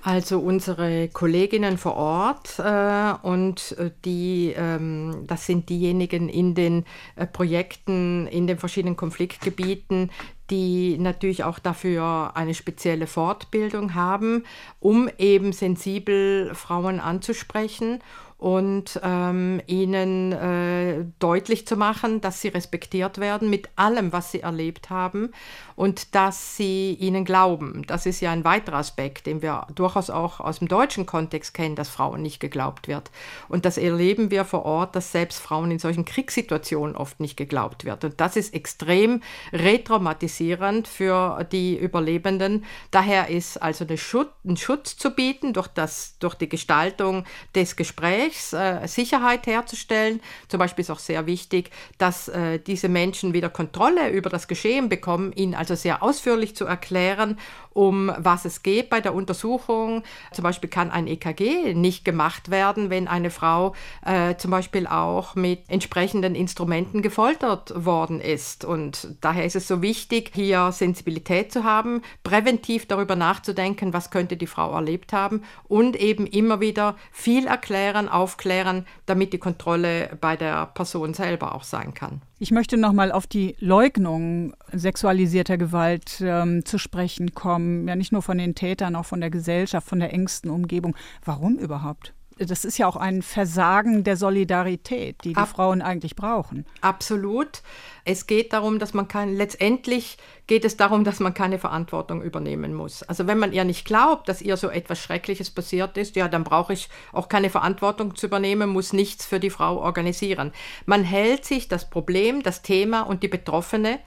Also 0.07 0.39
unsere 0.39 1.09
Kolleginnen 1.09 1.79
vor 1.79 1.97
Ort 1.97 2.61
äh, 2.61 3.15
und 3.27 3.77
äh, 3.77 3.91
die, 4.05 4.55
ähm, 4.57 5.25
das 5.27 5.47
sind 5.47 5.69
diejenigen 5.69 6.29
in 6.29 6.55
den 6.55 6.85
äh, 7.17 7.27
Projekten, 7.27 8.29
in 8.29 8.47
den 8.47 8.57
verschiedenen 8.57 8.95
Konfliktgebieten, 8.95 10.13
die 10.51 10.97
natürlich 10.99 11.45
auch 11.45 11.59
dafür 11.59 12.33
eine 12.35 12.55
spezielle 12.55 13.07
Fortbildung 13.07 13.95
haben, 13.95 14.45
um 14.81 15.09
eben 15.19 15.53
sensibel 15.53 16.55
Frauen 16.55 17.01
anzusprechen 17.01 18.01
und 18.39 19.01
ähm, 19.03 19.63
ihnen 19.67 20.33
äh, 20.33 21.07
deutlich 21.19 21.67
zu 21.67 21.77
machen, 21.77 22.21
dass 22.21 22.43
sie 22.43 22.49
respektiert 22.49 23.19
werden 23.19 23.49
mit 23.49 23.71
allem, 23.77 24.13
was 24.13 24.31
sie 24.31 24.41
erlebt 24.41 24.91
haben 24.91 25.33
und 25.75 26.15
dass 26.15 26.57
sie 26.57 26.95
ihnen 26.95 27.25
glauben. 27.25 27.85
Das 27.87 28.05
ist 28.05 28.21
ja 28.21 28.33
ein 28.33 28.45
weiterer 28.45 28.77
Aspekt, 28.77 29.27
den 29.27 29.41
wir 29.41 29.67
durchaus 29.75 30.11
auch 30.11 30.41
aus 30.41 30.59
dem 30.59 30.69
deutschen 30.69 31.07
Kontext 31.07 31.55
kennen, 31.55 31.77
dass 31.77 31.89
Frauen 31.89 32.21
nicht 32.21 32.39
geglaubt 32.39 32.89
wird. 32.89 33.11
Und 33.49 33.65
das 33.65 33.79
erleben 33.79 34.31
wir 34.31 34.45
vor 34.45 34.67
Ort, 34.67 34.97
dass 34.97 35.13
selbst 35.13 35.41
Frauen 35.41 35.71
in 35.71 35.79
solchen 35.79 36.05
Kriegssituationen 36.05 36.95
oft 36.95 37.21
nicht 37.21 37.37
geglaubt 37.37 37.87
wird. 37.87 38.05
Und 38.05 38.21
das 38.21 38.37
ist 38.37 38.53
extrem 38.53 39.23
retraumatisierend 39.53 40.89
für 40.89 41.47
die 41.51 41.77
Überlebenden. 41.77 42.65
Daher 42.91 43.29
ist 43.29 43.63
also 43.63 43.87
Schutz, 43.97 44.29
ein 44.45 44.59
Schutz 44.59 44.97
zu 44.97 45.11
bieten 45.11 45.55
durch, 45.55 45.69
das, 45.69 46.19
durch 46.19 46.35
die 46.35 46.49
Gestaltung 46.49 47.25
des 47.55 47.77
Gesprächs 47.77 48.26
Gesprächs 48.27 48.53
äh, 48.53 48.87
Sicherheit 48.87 49.47
herzustellen. 49.47 50.21
Zum 50.49 50.59
Beispiel 50.59 50.83
ist 50.83 50.91
auch 50.91 50.99
sehr 50.99 51.27
wichtig, 51.27 51.71
dass 51.99 52.29
äh, 52.29 52.59
diese 52.59 52.89
Menschen 52.89 53.33
wieder 53.33 53.49
Kontrolle 53.49 54.11
über 54.11 54.31
das 54.31 54.49
Geschehen 54.49 54.89
bekommen, 54.89 55.33
ihnen 55.35 55.55
also 55.55 55.75
sehr 55.75 56.03
ausführlich 56.03 56.57
zu 56.57 56.65
erklären, 56.65 57.39
um 57.77 58.11
was 58.17 58.47
es 58.47 58.63
geht 58.63 58.89
bei 58.89 59.01
der 59.01 59.15
Untersuchung. 59.15 60.03
Zum 60.33 60.43
Beispiel 60.43 60.71
kann 60.71 60.91
ein 60.91 61.07
EKG 61.07 61.75
nicht 61.75 62.05
gemacht 62.05 62.51
werden, 62.51 62.89
wenn 62.89 63.07
eine 63.07 63.31
Frau 63.31 63.75
äh, 64.05 64.37
zum 64.37 64.51
Beispiel 64.51 64.87
auch 64.87 65.35
mit 65.35 65.69
entsprechenden 65.69 66.35
Instrumenten 66.35 67.03
gefoltert 67.03 67.73
worden 67.85 68.21
ist. 68.21 68.65
Und 68.65 69.17
daher 69.21 69.45
ist 69.45 69.57
es 69.57 69.69
so 69.69 69.83
wichtig, 69.83 70.33
hier 70.35 70.73
Sensibilität 70.73 71.53
zu 71.53 71.65
haben, 71.65 72.03
präventiv 72.25 72.87
darüber 72.87 73.15
nachzudenken, 73.15 73.93
was 73.93 74.11
könnte 74.11 74.37
die 74.37 74.47
Frau 74.47 74.73
erlebt 74.73 75.13
haben 75.13 75.43
und 75.69 75.97
eben 75.97 76.27
immer 76.27 76.61
wieder 76.61 76.97
viel 77.13 77.47
erklären, 77.47 78.09
aufklären, 78.09 78.87
damit 79.05 79.35
die 79.35 79.39
Kontrolle 79.39 80.17
bei 80.21 80.37
der 80.37 80.67
Person 80.67 81.13
selber 81.13 81.55
auch 81.55 81.65
sein 81.65 81.93
kann. 81.93 82.23
Ich 82.39 82.51
möchte 82.51 82.77
noch 82.77 82.93
mal 82.93 83.13
auf 83.13 83.27
die 83.27 83.57
Leugnung 83.61 84.55
sexualisierter 84.71 85.57
Gewalt 85.57 86.21
ähm, 86.21 86.67
zu 86.67 86.77
sprechen 86.77 87.33
kommen. 87.33 87.89
Ja, 87.89 87.97
nicht 87.97 88.13
nur 88.13 88.21
von 88.21 88.37
den 88.37 88.55
Tätern, 88.55 88.95
auch 88.95 89.07
von 89.07 89.23
der 89.23 89.31
Gesellschaft, 89.31 89.89
von 89.89 90.01
der 90.01 90.13
engsten 90.13 90.51
Umgebung. 90.51 90.95
Warum 91.25 91.57
überhaupt? 91.57 92.13
Das 92.39 92.67
ist 92.67 92.77
ja 92.77 92.87
auch 92.87 92.97
ein 92.97 93.23
Versagen 93.23 94.05
der 94.05 94.19
Solidarität, 94.19 95.17
die 95.25 95.33
die 95.33 95.37
Ab 95.37 95.49
Frauen 95.49 95.81
eigentlich 95.81 96.17
brauchen. 96.17 96.67
Absolut. 96.83 97.63
Es 98.05 98.27
geht 98.27 98.53
darum, 98.53 98.79
dass 98.79 98.93
man 98.93 99.09
kann, 99.09 99.35
letztendlich 99.35 100.19
geht 100.47 100.67
es 100.67 100.77
darum, 100.77 101.03
dass 101.03 101.19
man 101.19 101.33
keine 101.33 101.59
Verantwortung 101.59 102.21
übernehmen 102.21 102.75
muss. 102.75 103.03
Also 103.03 103.27
wenn 103.27 103.39
man 103.39 103.55
ihr 103.55 103.65
nicht 103.65 103.87
glaubt, 103.87 104.29
dass 104.29 104.43
ihr 104.43 104.59
so 104.59 104.69
etwas 104.69 104.99
Schreckliches 104.99 105.51
passiert 105.51 105.97
ist, 105.97 106.15
ja, 106.15 106.29
dann 106.29 106.45
brauche 106.45 106.75
ich 106.75 106.91
auch 107.13 107.31
keine 107.31 107.49
Verantwortung 107.49 108.15
zu 108.15 108.27
übernehmen, 108.27 108.69
muss 108.69 108.93
nichts 108.93 109.25
für 109.25 109.41
die 109.41 109.51
Frau 109.51 109.79
organisieren. 109.79 110.53
Man 110.85 111.05
hält 111.05 111.47
sich 111.47 111.69
das 111.69 111.89
Problem, 111.89 112.43
das 112.43 112.61
Thema 112.61 113.01
und 113.03 113.23
die 113.23 113.29
Betroffene 113.29 113.99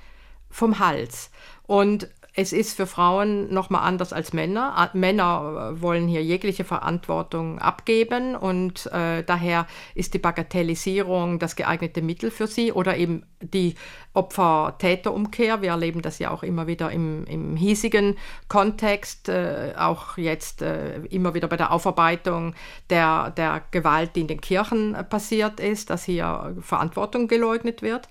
vom 0.51 0.77
Hals. 0.77 1.31
Und 1.65 2.09
es 2.33 2.53
ist 2.53 2.77
für 2.77 2.87
Frauen 2.87 3.53
nochmal 3.53 3.87
anders 3.87 4.13
als 4.13 4.33
Männer. 4.33 4.89
Männer 4.93 5.73
äh, 5.75 5.81
wollen 5.81 6.07
hier 6.07 6.23
jegliche 6.23 6.63
Verantwortung 6.63 7.59
abgeben 7.59 8.35
und 8.35 8.85
äh, 8.87 9.23
daher 9.23 9.67
ist 9.95 10.13
die 10.13 10.19
Bagatellisierung 10.19 11.39
das 11.39 11.55
geeignete 11.55 12.01
Mittel 12.01 12.31
für 12.31 12.47
sie 12.47 12.71
oder 12.71 12.97
eben 12.97 13.23
die 13.41 13.75
Opfer-Täter-Umkehr. 14.13 15.61
Wir 15.61 15.69
erleben 15.69 16.01
das 16.01 16.19
ja 16.19 16.31
auch 16.31 16.43
immer 16.43 16.67
wieder 16.67 16.91
im, 16.91 17.25
im 17.25 17.55
hiesigen 17.55 18.17
Kontext, 18.47 19.29
äh, 19.29 19.73
auch 19.77 20.17
jetzt 20.17 20.61
äh, 20.61 20.99
immer 21.09 21.33
wieder 21.33 21.47
bei 21.47 21.57
der 21.57 21.71
Aufarbeitung 21.71 22.53
der, 22.89 23.31
der 23.31 23.61
Gewalt, 23.71 24.15
die 24.15 24.21
in 24.21 24.27
den 24.27 24.41
Kirchen 24.41 24.95
äh, 24.95 25.03
passiert 25.03 25.59
ist, 25.59 25.89
dass 25.89 26.03
hier 26.03 26.55
Verantwortung 26.61 27.27
geleugnet 27.27 27.81
wird. 27.81 28.09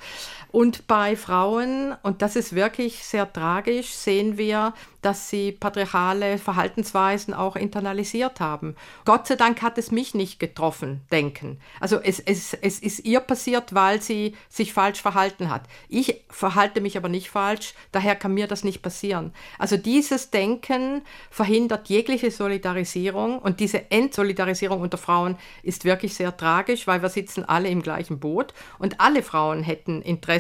Und 0.51 0.87
bei 0.87 1.15
Frauen, 1.15 1.95
und 2.03 2.23
das 2.23 2.35
ist 2.35 2.55
wirklich 2.55 3.05
sehr 3.05 3.31
tragisch, 3.31 3.91
sehen 3.91 4.39
wir, 4.39 4.73
dass 5.03 5.29
sie 5.29 5.53
patriarchale 5.53 6.39
Verhaltensweisen 6.39 7.35
auch 7.35 7.55
internalisiert 7.55 8.41
haben. 8.41 8.75
Gott 9.05 9.27
sei 9.27 9.37
Dank 9.37 9.63
hat 9.63 9.79
es 9.79 9.93
mich 9.93 10.15
nicht 10.15 10.41
getroffen, 10.41 11.03
denken. 11.13 11.61
Also 11.79 12.01
es, 12.01 12.19
es, 12.19 12.55
es 12.55 12.81
ist 12.81 13.05
ihr 13.05 13.21
passiert, 13.21 13.75
weil 13.75 14.03
sie 14.03 14.35
sich 14.49 14.73
falsch 14.73 15.01
verhalten 15.01 15.51
hat. 15.51 15.63
Ich 15.89 16.25
verhalte 16.31 16.81
mich 16.81 16.97
aber 16.97 17.09
nicht 17.09 17.31
falsch, 17.31 17.75
daher 17.93 18.17
kann 18.17 18.35
mir 18.35 18.49
das 18.49 18.65
nicht 18.65 18.83
passieren. 18.83 19.33
Also 19.59 19.77
dieses 19.77 20.31
Denken 20.31 21.03
verhindert 21.31 21.89
jegliche 21.89 22.31
Solidarisierung 22.31 23.39
und 23.39 23.61
diese 23.61 23.91
Entsolidarisierung 23.91 24.81
unter 24.81 24.99
Frauen 24.99 25.37
ist 25.63 25.85
wirklich 25.85 26.15
sehr 26.15 26.37
tragisch, 26.37 26.87
weil 26.87 27.03
wir 27.03 27.09
sitzen 27.09 27.45
alle 27.45 27.69
im 27.69 27.83
gleichen 27.83 28.19
Boot 28.19 28.53
und 28.79 29.01
alle 29.01 29.23
Frauen 29.23 29.63
hätten 29.63 30.03
Interesse, 30.03 30.38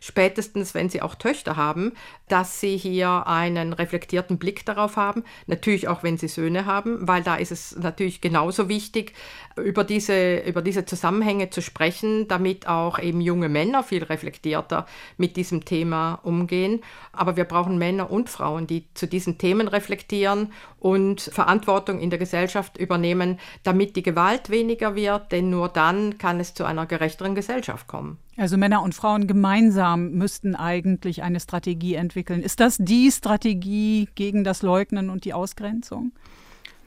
spätestens 0.00 0.74
wenn 0.74 0.88
sie 0.88 1.02
auch 1.02 1.14
Töchter 1.14 1.56
haben, 1.56 1.92
dass 2.30 2.60
sie 2.60 2.76
hier 2.76 3.26
einen 3.26 3.72
reflektierten 3.72 4.38
Blick 4.38 4.64
darauf 4.64 4.96
haben. 4.96 5.24
Natürlich 5.46 5.88
auch, 5.88 6.02
wenn 6.02 6.16
sie 6.16 6.28
Söhne 6.28 6.64
haben, 6.64 7.08
weil 7.08 7.22
da 7.22 7.36
ist 7.36 7.50
es 7.50 7.76
natürlich 7.76 8.20
genauso 8.20 8.68
wichtig, 8.68 9.14
über 9.56 9.84
diese, 9.84 10.38
über 10.38 10.62
diese 10.62 10.84
Zusammenhänge 10.84 11.50
zu 11.50 11.60
sprechen, 11.60 12.28
damit 12.28 12.68
auch 12.68 12.98
eben 12.98 13.20
junge 13.20 13.48
Männer 13.48 13.82
viel 13.82 14.04
reflektierter 14.04 14.86
mit 15.16 15.36
diesem 15.36 15.64
Thema 15.64 16.20
umgehen. 16.22 16.80
Aber 17.12 17.36
wir 17.36 17.44
brauchen 17.44 17.78
Männer 17.78 18.10
und 18.10 18.30
Frauen, 18.30 18.66
die 18.66 18.86
zu 18.94 19.06
diesen 19.06 19.38
Themen 19.38 19.68
reflektieren 19.68 20.52
und 20.78 21.20
Verantwortung 21.20 22.00
in 22.00 22.10
der 22.10 22.18
Gesellschaft 22.18 22.78
übernehmen, 22.78 23.38
damit 23.64 23.96
die 23.96 24.02
Gewalt 24.02 24.50
weniger 24.50 24.94
wird, 24.94 25.32
denn 25.32 25.50
nur 25.50 25.68
dann 25.68 26.18
kann 26.18 26.40
es 26.40 26.54
zu 26.54 26.64
einer 26.64 26.86
gerechteren 26.86 27.34
Gesellschaft 27.34 27.86
kommen. 27.86 28.18
Also 28.36 28.56
Männer 28.56 28.82
und 28.82 28.94
Frauen 28.94 29.26
gemeinsam 29.26 30.12
müssten 30.12 30.54
eigentlich 30.54 31.22
eine 31.22 31.40
Strategie 31.40 31.96
entwickeln. 32.20 32.42
Ist 32.42 32.60
das 32.60 32.76
die 32.78 33.10
Strategie 33.10 34.08
gegen 34.14 34.44
das 34.44 34.62
Leugnen 34.62 35.10
und 35.10 35.24
die 35.24 35.32
Ausgrenzung? 35.32 36.12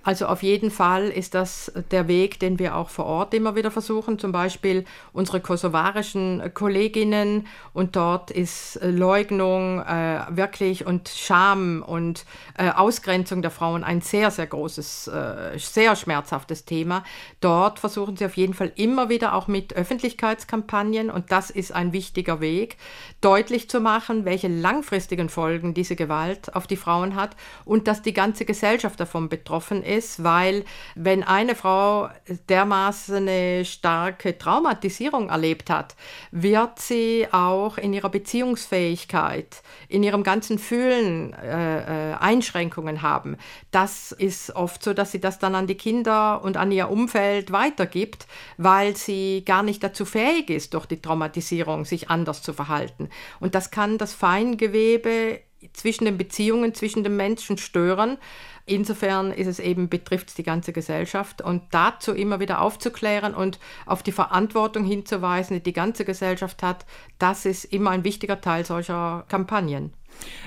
Also 0.04 0.28
auf 0.28 0.44
jeden 0.44 0.70
Fall 0.70 1.08
ist 1.08 1.34
das 1.34 1.72
der 1.92 2.10
Weg, 2.10 2.38
den 2.40 2.60
wir 2.60 2.76
auch 2.76 2.90
vor 2.90 3.06
Ort 3.06 3.34
immer 3.34 3.56
wieder 3.56 3.72
versuchen. 3.72 4.20
Zum 4.20 4.34
Beispiel 4.34 4.84
unsere 5.14 5.40
kosovarischen 5.40 6.54
Kolleginnen 6.54 7.48
und 7.72 7.96
dort 7.96 8.30
ist 8.30 8.80
Leugnung 8.84 9.80
äh, 9.80 10.20
wirklich 10.30 10.86
und 10.86 11.08
Scham 11.08 11.82
und 11.88 12.26
äh, 12.58 12.70
Ausgrenzung 12.70 13.42
der 13.42 13.52
Frauen 13.52 13.86
ein 13.86 14.02
sehr, 14.02 14.30
sehr 14.30 14.46
großes, 14.46 15.08
äh, 15.08 15.58
sehr 15.58 15.96
schmerzhaftes 15.96 16.66
Thema. 16.66 17.06
Dort 17.40 17.80
versuchen 17.80 18.18
sie 18.18 18.26
auf 18.26 18.36
jeden 18.36 18.54
Fall 18.54 18.74
immer 18.76 19.08
wieder 19.08 19.34
auch 19.34 19.48
mit 19.48 19.74
Öffentlichkeitskampagnen 19.74 21.10
und 21.12 21.32
das 21.32 21.50
ist 21.50 21.72
ein 21.72 21.94
wichtiger 21.94 22.42
Weg, 22.42 22.76
deutlich 23.22 23.70
zu 23.70 23.80
machen, 23.80 24.26
welche 24.26 24.50
langfristigen 24.50 25.30
Folgen 25.30 25.74
diese 25.74 25.96
Gewalt 25.96 26.54
auf 26.56 26.68
die 26.68 26.76
Frauen 26.76 27.16
hat 27.16 27.38
und 27.64 27.88
dass 27.88 28.02
die 28.02 28.14
ganze 28.14 28.44
Gesellschaft 28.44 29.00
davon 29.00 29.30
betroffen 29.30 29.82
ist 29.82 29.93
ist, 29.98 30.24
weil 30.24 30.66
wenn 30.96 31.24
eine 31.24 31.56
Frau 31.56 32.10
dermaßen 32.50 33.16
eine 33.16 33.66
starke 33.66 34.38
Traumatisierung 34.38 35.30
erlebt 35.30 35.70
hat, 35.70 35.96
wird 36.32 36.80
sie 36.80 37.28
auch 37.32 37.78
in 37.78 37.94
ihrer 37.94 38.10
Beziehungsfähigkeit, 38.10 39.62
in 39.88 40.04
ihrem 40.04 40.24
ganzen 40.24 40.60
Fühlen 40.60 41.34
äh, 41.34 42.12
äh, 42.12 42.16
Einschränkungen 42.16 43.02
haben. 43.02 43.38
Das 43.72 44.12
ist 44.12 44.56
oft 44.56 44.84
so, 44.84 44.94
dass 44.94 45.12
sie 45.12 45.20
das 45.20 45.40
dann 45.40 45.56
an 45.56 45.68
die 45.68 45.76
Kinder 45.76 46.44
und 46.44 46.58
an 46.58 46.72
ihr 46.72 46.90
Umfeld 46.90 47.52
weitergibt, 47.52 48.28
weil 48.58 48.96
sie 48.96 49.44
gar 49.46 49.64
nicht 49.64 49.84
dazu 49.84 50.06
fähig 50.06 50.50
ist, 50.50 50.74
durch 50.74 50.86
die 50.86 51.02
Traumatisierung 51.02 51.86
sich 51.86 52.10
anders 52.10 52.42
zu 52.42 52.54
verhalten. 52.54 53.10
Und 53.40 53.56
das 53.56 53.72
kann 53.72 53.98
das 53.98 54.14
Feingewebe 54.14 55.42
zwischen 55.74 56.06
den 56.06 56.18
Beziehungen 56.18 56.74
zwischen 56.74 57.04
den 57.04 57.16
Menschen 57.16 57.58
stören. 57.58 58.18
Insofern 58.66 59.32
ist 59.32 59.48
es 59.48 59.60
eben, 59.60 59.90
betrifft 59.90 60.30
es 60.30 60.36
die 60.36 60.44
ganze 60.44 60.74
Gesellschaft 60.74 61.42
und 61.42 61.64
dazu 61.72 62.14
immer 62.14 62.40
wieder 62.40 62.62
aufzuklären 62.62 63.34
und 63.34 63.60
auf 63.86 64.04
die 64.04 64.12
Verantwortung 64.12 64.86
hinzuweisen, 64.86 65.58
die 65.58 65.64
die 65.64 65.74
ganze 65.74 66.06
Gesellschaft 66.06 66.64
hat, 66.64 66.86
das 67.20 67.46
ist 67.46 67.66
immer 67.66 67.92
ein 67.92 68.04
wichtiger 68.04 68.40
Teil 68.40 68.66
solcher 68.66 69.26
Kampagnen. 69.28 69.94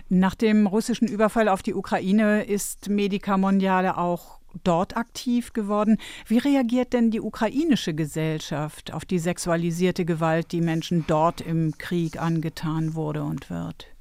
Nach 0.09 0.35
dem 0.35 0.67
russischen 0.67 1.09
Überfall 1.09 1.49
auf 1.49 1.63
die 1.63 1.75
Ukraine 1.75 2.45
ist 2.45 2.89
Medica 2.89 3.37
Mondiale 3.37 3.99
auch 3.99 4.39
dort 4.65 4.97
aktiv 4.97 5.53
geworden. 5.53 5.99
Wie 6.27 6.39
reagiert 6.39 6.93
denn 6.93 7.11
die 7.11 7.21
ukrainische 7.21 7.95
Gesellschaft 7.95 8.93
auf 8.93 9.05
die 9.05 9.19
sexualisierte 9.19 10.05
Gewalt, 10.05 10.53
die 10.53 10.61
Menschen 10.61 11.05
dort 11.07 11.41
im 11.41 11.77
Krieg 11.79 12.21
angetan 12.21 12.95
wurde 12.95 13.23
und 13.23 13.51
wird? 13.51 13.96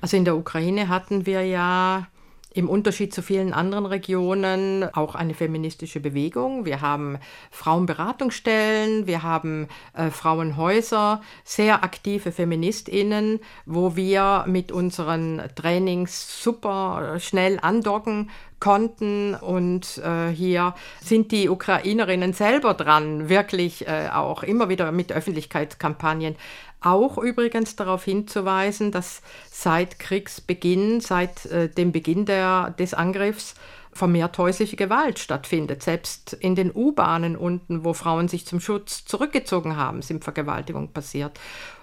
Also 0.00 0.16
in 0.16 0.24
der 0.24 0.36
Ukraine 0.36 0.88
hatten 0.88 1.26
wir 1.26 1.44
ja 1.44 2.06
im 2.52 2.68
Unterschied 2.68 3.14
zu 3.14 3.22
vielen 3.22 3.52
anderen 3.52 3.86
Regionen 3.86 4.84
auch 4.92 5.14
eine 5.14 5.34
feministische 5.34 6.00
Bewegung. 6.00 6.64
Wir 6.64 6.80
haben 6.80 7.18
Frauenberatungsstellen, 7.50 9.06
wir 9.06 9.22
haben 9.22 9.68
äh, 9.94 10.10
Frauenhäuser, 10.10 11.20
sehr 11.44 11.84
aktive 11.84 12.32
Feministinnen, 12.32 13.38
wo 13.66 13.94
wir 13.94 14.44
mit 14.48 14.72
unseren 14.72 15.42
Trainings 15.54 16.42
super 16.42 17.14
äh, 17.14 17.20
schnell 17.20 17.58
andocken 17.62 18.30
konnten. 18.58 19.34
Und 19.34 19.98
äh, 19.98 20.28
hier 20.30 20.74
sind 21.00 21.30
die 21.30 21.48
Ukrainerinnen 21.48 22.32
selber 22.32 22.74
dran, 22.74 23.28
wirklich 23.28 23.86
äh, 23.86 24.08
auch 24.12 24.42
immer 24.42 24.68
wieder 24.68 24.90
mit 24.90 25.12
Öffentlichkeitskampagnen 25.12 26.34
auch 26.80 27.18
übrigens 27.18 27.76
darauf 27.76 28.04
hinzuweisen, 28.04 28.90
dass 28.90 29.22
seit 29.50 29.98
Kriegsbeginn, 29.98 31.00
seit 31.00 31.46
äh, 31.46 31.68
dem 31.68 31.92
Beginn 31.92 32.24
der, 32.24 32.70
des 32.78 32.94
Angriffs, 32.94 33.54
vermehrt 33.92 34.38
häusliche 34.38 34.76
Gewalt 34.76 35.18
stattfindet. 35.18 35.82
Selbst 35.82 36.32
in 36.32 36.54
den 36.54 36.70
U-Bahnen 36.72 37.36
unten, 37.36 37.84
wo 37.84 37.92
Frauen 37.92 38.28
sich 38.28 38.46
zum 38.46 38.60
Schutz 38.60 39.04
zurückgezogen 39.04 39.76
haben, 39.76 40.02
sind 40.02 40.22
Vergewaltigungen 40.24 40.92
passiert. 40.92 41.38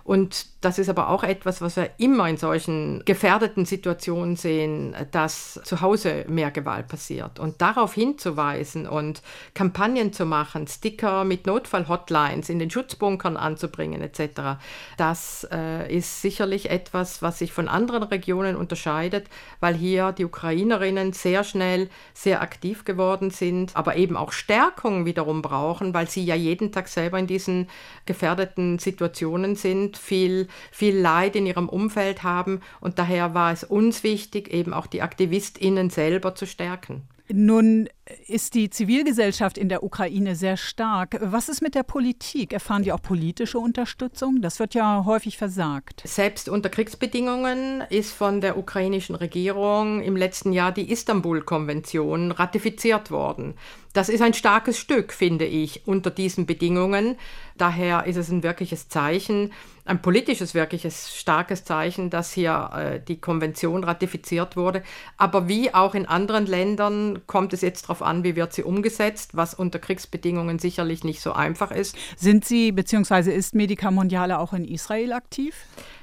Und 0.08 0.48
das 0.62 0.80
ist 0.80 0.88
aber 0.88 1.10
auch 1.10 1.22
etwas, 1.24 1.60
was 1.60 1.76
wir 1.76 1.90
immer 1.98 2.30
in 2.30 2.38
solchen 2.38 3.04
gefährdeten 3.04 3.66
Situationen 3.66 4.38
sehen, 4.38 4.96
dass 5.12 5.60
zu 5.66 5.82
Hause 5.82 6.24
mehr 6.30 6.50
Gewalt 6.50 6.88
passiert. 6.88 7.40
Und 7.40 7.62
darauf 7.62 7.94
hinzuweisen 7.94 8.88
und 8.88 9.22
Kampagnen 9.54 10.14
zu 10.14 10.26
machen, 10.26 10.66
Sticker 10.66 11.26
mit 11.26 11.46
Notfall-Hotlines 11.46 12.48
in 12.48 12.58
den 12.58 12.72
Schutzbunkern 12.72 13.36
anzubringen 13.36 14.02
etc., 14.02 14.62
das 14.96 15.46
äh, 15.52 15.94
ist 15.94 16.22
sicherlich 16.22 16.70
etwas, 16.70 17.22
was 17.22 17.40
sich 17.40 17.52
von 17.52 17.68
anderen 17.68 18.04
Regionen 18.04 18.56
unterscheidet, 18.56 19.28
weil 19.60 19.76
hier 19.76 20.14
die 20.14 20.24
Ukrainerinnen 20.24 21.12
sehr 21.12 21.44
schnell 21.44 21.90
sehr 22.14 22.42
aktiv 22.42 22.86
geworden 22.86 23.30
sind, 23.30 23.76
aber 23.76 23.98
eben 23.98 24.16
auch 24.16 24.32
Stärkung 24.32 25.06
wiederum 25.06 25.42
brauchen, 25.42 25.94
weil 25.94 26.10
sie 26.10 26.24
ja 26.24 26.36
jeden 26.36 26.72
Tag 26.72 26.88
selber 26.88 27.20
in 27.20 27.28
diesen 27.28 27.68
gefährdeten 28.06 28.80
Situationen 28.80 29.58
sind 29.58 29.97
viel, 29.98 30.48
viel 30.72 30.98
Leid 30.98 31.36
in 31.36 31.46
ihrem 31.46 31.70
Umfeld 31.70 32.24
haben. 32.24 32.62
Und 32.80 33.00
daher 33.00 33.34
war 33.34 33.52
es 33.52 33.64
uns 33.64 34.04
wichtig, 34.04 34.54
eben 34.54 34.74
auch 34.74 34.88
die 34.88 35.02
AktivistInnen 35.02 35.90
selber 35.90 36.36
zu 36.36 36.46
stärken. 36.46 37.04
Nun 37.30 37.90
ist 38.28 38.54
die 38.54 38.70
Zivilgesellschaft 38.70 39.58
in 39.58 39.70
der 39.70 39.84
Ukraine 39.84 40.36
sehr 40.36 40.58
stark. 40.58 41.18
Was 41.22 41.50
ist 41.50 41.62
mit 41.62 41.76
der 41.76 41.84
Politik? 41.84 42.54
Erfahren 42.54 42.84
die 42.84 42.92
auch 42.92 43.02
politische 43.02 43.60
Unterstützung? 43.60 44.42
Das 44.42 44.60
wird 44.60 44.74
ja 44.74 45.04
häufig 45.06 45.38
versagt. 45.38 46.04
Selbst 46.06 46.50
unter 46.50 46.70
Kriegsbedingungen 46.70 47.82
ist 47.90 48.14
von 48.14 48.42
der 48.42 48.58
ukrainischen 48.58 49.16
Regierung 49.16 50.02
im 50.02 50.16
letzten 50.16 50.54
Jahr 50.54 50.72
die 50.72 50.92
Istanbul-Konvention 50.92 52.32
ratifiziert 52.32 53.12
worden. 53.12 53.56
Das 53.98 54.10
ist 54.10 54.22
ein 54.22 54.36
starkes 54.36 54.78
Stück, 54.78 55.12
finde 55.12 55.46
ich, 55.46 55.88
unter 55.88 56.12
diesen 56.12 56.46
Bedingungen. 56.46 57.16
Daher 57.58 58.06
ist 58.06 58.18
es 58.18 58.30
ein 58.30 58.44
wirkliches 58.44 58.90
Zeichen, 58.90 59.52
ein 59.86 60.02
politisches, 60.04 60.54
wirkliches 60.54 61.16
starkes 61.16 61.64
Zeichen, 61.64 62.12
dass 62.12 62.32
hier 62.32 62.70
äh, 62.76 63.00
die 63.00 63.20
Konvention 63.20 63.84
ratifiziert 63.84 64.56
wurde. 64.56 64.84
Aber 65.18 65.48
wie 65.48 65.74
auch 65.74 65.96
in 65.96 66.06
anderen 66.06 66.46
Ländern 66.46 67.22
kommt 67.26 67.54
es 67.54 67.62
jetzt 67.62 67.86
darauf 67.86 67.97
an, 68.02 68.24
wie 68.24 68.36
wird 68.36 68.54
sie 68.54 68.64
umgesetzt, 68.64 69.36
was 69.36 69.54
unter 69.54 69.80
Kriegsbedingungen 69.80 70.60
sicherlich 70.60 71.04
nicht 71.04 71.22
so 71.22 71.34
einfach 71.34 71.72
ist. 71.72 71.98
Sind 72.16 72.46
Sie 72.46 72.72
bzw. 72.72 73.32
ist 73.32 73.56
Medica 73.56 73.92
Mondiale 73.92 74.40
auch 74.40 74.54
in 74.54 74.66
Israel 74.66 75.14
aktiv? 75.14 75.56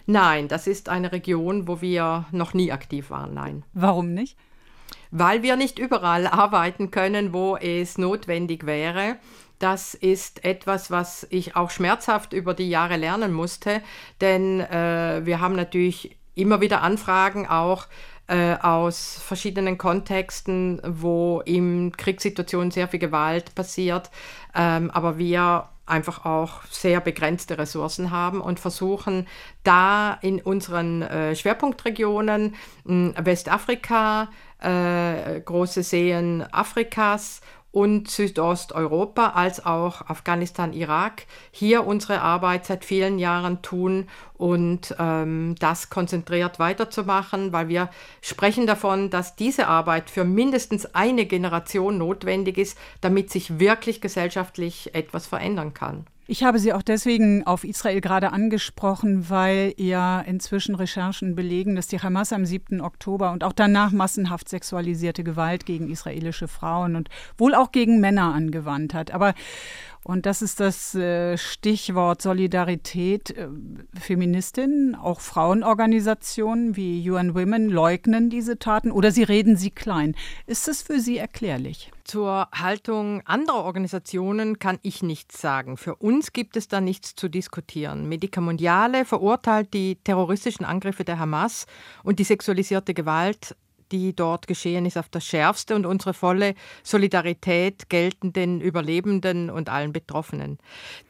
Nein, 0.07 0.49
das 0.49 0.67
ist 0.67 0.89
eine 0.89 1.13
Region, 1.13 1.67
wo 1.69 1.81
wir 1.81 2.27
noch 2.33 2.55
nie 2.55 2.73
aktiv 2.73 3.11
waren, 3.11 3.35
nein. 3.35 3.65
Warum 3.73 4.13
nicht? 4.13 4.37
Weil 5.11 5.43
wir 5.43 5.57
nicht 5.57 5.79
überall 5.79 6.27
arbeiten 6.29 6.91
können, 6.91 7.33
wo 7.33 7.57
es 7.57 7.99
notwendig 7.99 8.67
wäre. 8.67 9.17
Das 9.59 9.95
ist 9.95 10.45
etwas, 10.45 10.91
was 10.91 11.27
ich 11.31 11.57
auch 11.57 11.71
schmerzhaft 11.71 12.33
über 12.33 12.55
die 12.55 12.69
Jahre 12.69 12.97
lernen 12.97 13.33
musste, 13.33 13.81
denn 14.21 14.61
äh, 14.61 15.23
wir 15.25 15.41
haben 15.41 15.55
natürlich 15.55 16.19
immer 16.35 16.61
wieder 16.61 16.83
Anfragen 16.83 17.47
auch 17.47 17.87
äh, 18.27 18.55
aus 18.55 19.21
verschiedenen 19.23 19.79
Kontexten, 19.79 20.81
wo 20.85 21.43
in 21.45 21.93
Kriegssituationen 21.97 22.71
sehr 22.71 22.89
viel 22.89 23.01
Gewalt 23.01 23.55
passiert, 23.55 24.11
ähm, 24.55 24.91
aber 24.91 25.19
wir 25.19 25.69
einfach 25.87 26.25
auch 26.25 26.63
sehr 26.71 27.01
begrenzte 27.01 27.59
Ressourcen 27.59 28.11
haben 28.11 28.41
und 28.41 28.59
versuchen 28.59 29.27
da 29.63 30.19
in 30.23 30.41
unseren 30.41 31.03
äh, 31.03 31.37
Schwerpunktregionen 31.37 32.55
Westafrika, 32.85 34.29
äh, 34.61 35.41
große 35.41 35.83
Seen 35.83 36.43
Afrikas 36.53 37.43
und 37.75 38.09
Südosteuropa 38.09 39.31
als 39.31 39.67
auch 39.67 40.03
Afghanistan, 40.03 40.73
Irak 40.73 41.25
hier 41.51 41.85
unsere 41.85 42.21
Arbeit 42.21 42.67
seit 42.67 42.85
vielen 42.85 43.19
Jahren 43.19 43.63
tun 43.63 44.07
und 44.35 44.95
ähm, 45.01 45.57
das 45.59 45.91
konzentriert 45.91 46.61
weiterzumachen, 46.61 47.53
weil 47.53 47.67
wir 47.67 47.91
sprechen 48.21 48.69
davon, 48.69 49.11
dass 49.11 49.35
diese 49.35 49.67
Arbeit 49.67 50.09
für 50.09 50.23
mindestens 50.23 50.95
eine 50.95 51.27
Generation 51.27 51.99
notwendig 51.99 52.59
ist, 52.59 52.79
damit 53.01 53.31
sich 53.33 53.59
wirklich 53.59 54.01
gesellschaftlich 54.01 54.95
etwas 54.95 55.27
verändern 55.27 55.75
kann. 55.75 56.07
Ich 56.27 56.43
habe 56.43 56.59
Sie 56.59 56.73
auch 56.73 56.81
deswegen 56.81 57.47
auf 57.47 57.65
Israel 57.65 58.01
gerade 58.01 58.33
angesprochen, 58.33 59.29
weil 59.29 59.75
ja 59.77 60.23
inzwischen 60.23 60.75
Recherchen 60.75 61.35
belegen, 61.35 61.77
dass 61.77 61.87
die 61.87 62.01
Hamas 62.01 62.33
am 62.33 62.47
7. 62.47 62.81
Oktober 62.81 63.31
und 63.31 63.45
auch 63.45 63.53
danach 63.53 63.93
massenhaft 63.93 64.49
sexualisierte 64.49 65.23
Gewalt 65.23 65.67
gegen 65.67 65.91
israelische 65.91 66.49
Frauen 66.49 66.97
und 66.97 67.11
wohl 67.37 67.55
auch 67.55 67.73
gegen 67.73 68.01
Männer 68.01 68.33
angewandt 68.33 68.95
hat. 68.95 69.11
Aber 69.11 69.35
und 70.05 70.27
das 70.27 70.43
ist 70.43 70.61
das 70.61 70.95
äh, 70.95 71.39
Stichwort 71.39 72.21
Solidarität. 72.21 73.31
Äh, 73.31 73.49
Feministinnen, 73.99 74.95
auch 74.95 75.21
Frauenorganisationen 75.21 76.77
wie 76.77 77.11
UN 77.11 77.35
Women 77.35 77.71
leugnen 77.71 78.29
diese 78.29 78.59
Taten 78.59 78.93
oder 78.93 79.11
sie 79.11 79.23
reden 79.23 79.57
sie 79.57 79.71
klein. 79.71 80.15
Ist 80.47 80.69
das 80.69 80.83
für 80.83 81.01
Sie 81.01 81.17
erklärlich? 81.17 81.91
Zur 82.05 82.49
Haltung 82.53 83.23
anderer 83.25 83.65
Organisationen 83.65 84.59
kann 84.59 84.79
ich 84.83 85.03
nichts 85.03 85.41
sagen. 85.41 85.79
Für 85.79 85.97
uns 85.97 86.35
gibt 86.35 86.59
es 86.59 86.69
da 86.69 86.83
nichts 86.83 87.15
zu 87.15 87.31
diskutieren. 87.31 88.07
Medica 88.07 88.43
Mondiale 88.43 89.07
verurteilt 89.07 89.73
die 89.73 89.97
terroristischen 89.97 90.67
Angriffe 90.67 91.05
der 91.05 91.19
Hamas 91.19 91.67
und 92.03 92.19
die 92.19 92.25
sexualisierte 92.25 92.93
Gewalt 92.93 93.57
die 93.93 94.15
dort 94.15 94.47
geschehen 94.47 94.87
ist, 94.87 94.97
auf 94.97 95.09
das 95.09 95.25
Schärfste 95.25 95.75
und 95.75 95.87
unsere 95.87 96.15
volle 96.15 96.55
Solidarität 96.83 97.89
gelten 97.89 98.33
den 98.33 98.61
Überlebenden 98.61 99.51
und 99.51 99.69
allen 99.69 99.93
Betroffenen. 99.93 100.59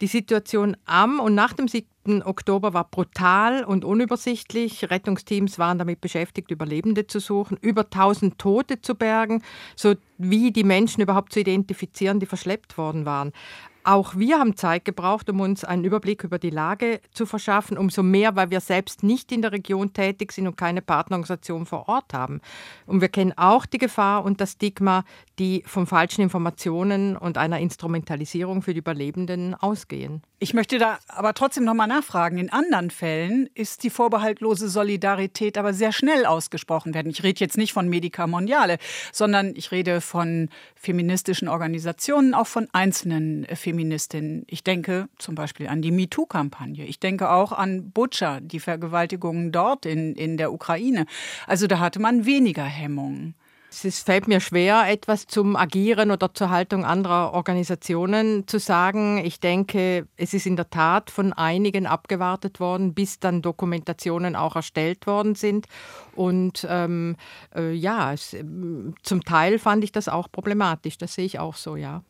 Die 0.00 0.06
Situation 0.06 0.76
am 0.84 1.20
und 1.20 1.34
nach 1.34 1.52
dem 1.52 1.68
7. 1.68 2.22
Oktober 2.22 2.74
war 2.74 2.84
brutal 2.84 3.64
und 3.64 3.84
unübersichtlich. 3.84 4.90
Rettungsteams 4.90 5.58
waren 5.58 5.78
damit 5.78 6.00
beschäftigt, 6.00 6.50
Überlebende 6.50 7.06
zu 7.06 7.20
suchen, 7.20 7.56
über 7.60 7.82
1000 7.82 8.38
Tote 8.38 8.80
zu 8.80 8.94
bergen, 8.94 9.42
sowie 10.24 10.52
die 10.52 10.64
Menschen 10.64 11.02
überhaupt 11.02 11.32
zu 11.32 11.40
identifizieren, 11.40 12.20
die 12.20 12.26
verschleppt 12.26 12.78
worden 12.78 13.04
waren. 13.04 13.32
Auch 13.86 14.16
wir 14.16 14.38
haben 14.38 14.56
Zeit 14.56 14.86
gebraucht, 14.86 15.28
um 15.28 15.40
uns 15.40 15.62
einen 15.62 15.84
Überblick 15.84 16.24
über 16.24 16.38
die 16.38 16.48
Lage 16.48 17.02
zu 17.12 17.26
verschaffen, 17.26 17.76
umso 17.76 18.02
mehr, 18.02 18.34
weil 18.34 18.48
wir 18.48 18.60
selbst 18.60 19.02
nicht 19.02 19.30
in 19.30 19.42
der 19.42 19.52
Region 19.52 19.92
tätig 19.92 20.32
sind 20.32 20.46
und 20.46 20.56
keine 20.56 20.80
Partnerorganisation 20.80 21.66
vor 21.66 21.86
Ort 21.86 22.14
haben. 22.14 22.40
Und 22.86 23.02
wir 23.02 23.08
kennen 23.08 23.34
auch 23.36 23.66
die 23.66 23.76
Gefahr 23.76 24.24
und 24.24 24.40
das 24.40 24.52
Stigma, 24.52 25.04
die 25.38 25.62
von 25.66 25.86
falschen 25.86 26.22
Informationen 26.22 27.14
und 27.14 27.36
einer 27.36 27.58
Instrumentalisierung 27.58 28.62
für 28.62 28.72
die 28.72 28.78
Überlebenden 28.78 29.54
ausgehen. 29.54 30.22
Ich 30.38 30.54
möchte 30.54 30.78
da 30.78 30.98
aber 31.08 31.34
trotzdem 31.34 31.64
noch 31.64 31.74
mal 31.74 31.86
nachfragen. 31.86 32.38
In 32.38 32.50
anderen 32.50 32.90
Fällen 32.90 33.48
ist 33.54 33.82
die 33.82 33.90
vorbehaltlose 33.90 34.68
Solidarität 34.68 35.58
aber 35.58 35.74
sehr 35.74 35.92
schnell 35.92 36.24
ausgesprochen 36.24 36.94
werden. 36.94 37.10
Ich 37.10 37.22
rede 37.22 37.40
jetzt 37.40 37.56
nicht 37.58 37.72
von 37.72 37.88
Medica 37.88 38.26
Mondiale, 38.26 38.78
sondern 39.12 39.54
ich 39.56 39.72
rede 39.72 40.00
von 40.14 40.48
feministischen 40.76 41.48
Organisationen, 41.48 42.34
auch 42.34 42.46
von 42.46 42.68
einzelnen 42.72 43.44
Feministinnen. 43.46 43.64
Feministin. 43.74 44.44
Ich 44.46 44.62
denke 44.62 45.08
zum 45.18 45.34
Beispiel 45.34 45.66
an 45.66 45.82
die 45.82 45.90
MeToo-Kampagne. 45.90 46.84
Ich 46.84 47.00
denke 47.00 47.30
auch 47.30 47.52
an 47.52 47.90
Butscha, 47.90 48.40
die 48.40 48.60
Vergewaltigungen 48.60 49.50
dort 49.50 49.84
in, 49.84 50.14
in 50.14 50.36
der 50.36 50.52
Ukraine. 50.52 51.06
Also 51.46 51.66
da 51.66 51.80
hatte 51.80 52.00
man 52.00 52.24
weniger 52.24 52.64
Hemmungen. 52.64 53.34
Es 53.82 54.02
fällt 54.02 54.28
mir 54.28 54.40
schwer, 54.40 54.84
etwas 54.88 55.26
zum 55.26 55.56
Agieren 55.56 56.10
oder 56.10 56.34
zur 56.34 56.50
Haltung 56.50 56.84
anderer 56.84 57.32
Organisationen 57.32 58.46
zu 58.46 58.58
sagen. 58.58 59.18
Ich 59.24 59.40
denke, 59.40 60.06
es 60.16 60.34
ist 60.34 60.46
in 60.46 60.56
der 60.56 60.68
Tat 60.68 61.10
von 61.10 61.32
einigen 61.32 61.86
abgewartet 61.86 62.60
worden, 62.60 62.92
bis 62.92 63.18
dann 63.18 63.40
Dokumentationen 63.40 64.36
auch 64.36 64.54
erstellt 64.54 65.06
worden 65.06 65.34
sind. 65.34 65.66
Und 66.14 66.66
ähm, 66.68 67.16
äh, 67.54 67.72
ja, 67.72 68.12
es, 68.12 68.36
zum 69.02 69.24
Teil 69.24 69.58
fand 69.58 69.82
ich 69.82 69.92
das 69.92 70.08
auch 70.08 70.30
problematisch. 70.30 70.98
Das 70.98 71.14
sehe 71.14 71.24
ich 71.24 71.38
auch 71.38 71.56
so, 71.56 71.76
ja. 71.76 72.02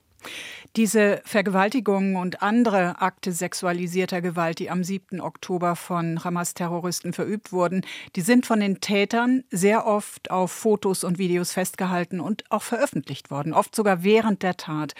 Diese 0.76 1.22
Vergewaltigungen 1.24 2.16
und 2.16 2.42
andere 2.42 3.00
Akte 3.00 3.30
sexualisierter 3.30 4.20
Gewalt, 4.20 4.58
die 4.58 4.70
am 4.70 4.82
7. 4.82 5.20
Oktober 5.20 5.76
von 5.76 6.24
Hamas-Terroristen 6.24 7.12
verübt 7.12 7.52
wurden, 7.52 7.82
die 8.16 8.22
sind 8.22 8.44
von 8.44 8.58
den 8.58 8.80
Tätern 8.80 9.44
sehr 9.50 9.86
oft 9.86 10.32
auf 10.32 10.50
Fotos 10.50 11.04
und 11.04 11.18
Videos 11.18 11.52
festgehalten 11.52 12.18
und 12.18 12.50
auch 12.50 12.62
veröffentlicht 12.62 13.30
worden, 13.30 13.52
oft 13.52 13.76
sogar 13.76 14.02
während 14.02 14.42
der 14.42 14.56
Tat. 14.56 14.94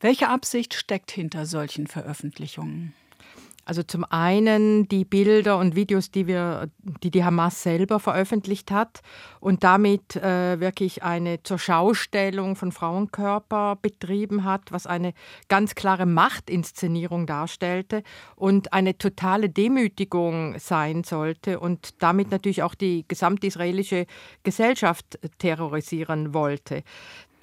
Welche 0.00 0.28
Absicht 0.28 0.74
steckt 0.74 1.10
hinter 1.10 1.46
solchen 1.46 1.86
Veröffentlichungen? 1.86 2.92
Also 3.64 3.82
zum 3.82 4.04
einen 4.04 4.88
die 4.88 5.04
Bilder 5.04 5.58
und 5.58 5.74
Videos, 5.74 6.10
die 6.10 6.26
wir, 6.26 6.68
die 7.02 7.10
die 7.10 7.24
Hamas 7.24 7.62
selber 7.62 7.98
veröffentlicht 7.98 8.70
hat 8.70 9.00
und 9.40 9.64
damit 9.64 10.16
äh, 10.16 10.60
wirklich 10.60 11.02
eine 11.02 11.42
Zurschaustellung 11.42 12.56
von 12.56 12.72
Frauenkörper 12.72 13.76
betrieben 13.80 14.44
hat, 14.44 14.70
was 14.70 14.86
eine 14.86 15.14
ganz 15.48 15.74
klare 15.74 16.04
Machtinszenierung 16.04 17.26
darstellte 17.26 18.02
und 18.36 18.72
eine 18.72 18.98
totale 18.98 19.48
Demütigung 19.48 20.58
sein 20.58 21.04
sollte 21.04 21.58
und 21.60 22.02
damit 22.02 22.30
natürlich 22.30 22.62
auch 22.62 22.74
die 22.74 23.06
gesamte 23.08 23.46
israelische 23.46 24.06
Gesellschaft 24.42 25.18
terrorisieren 25.38 26.34
wollte. 26.34 26.82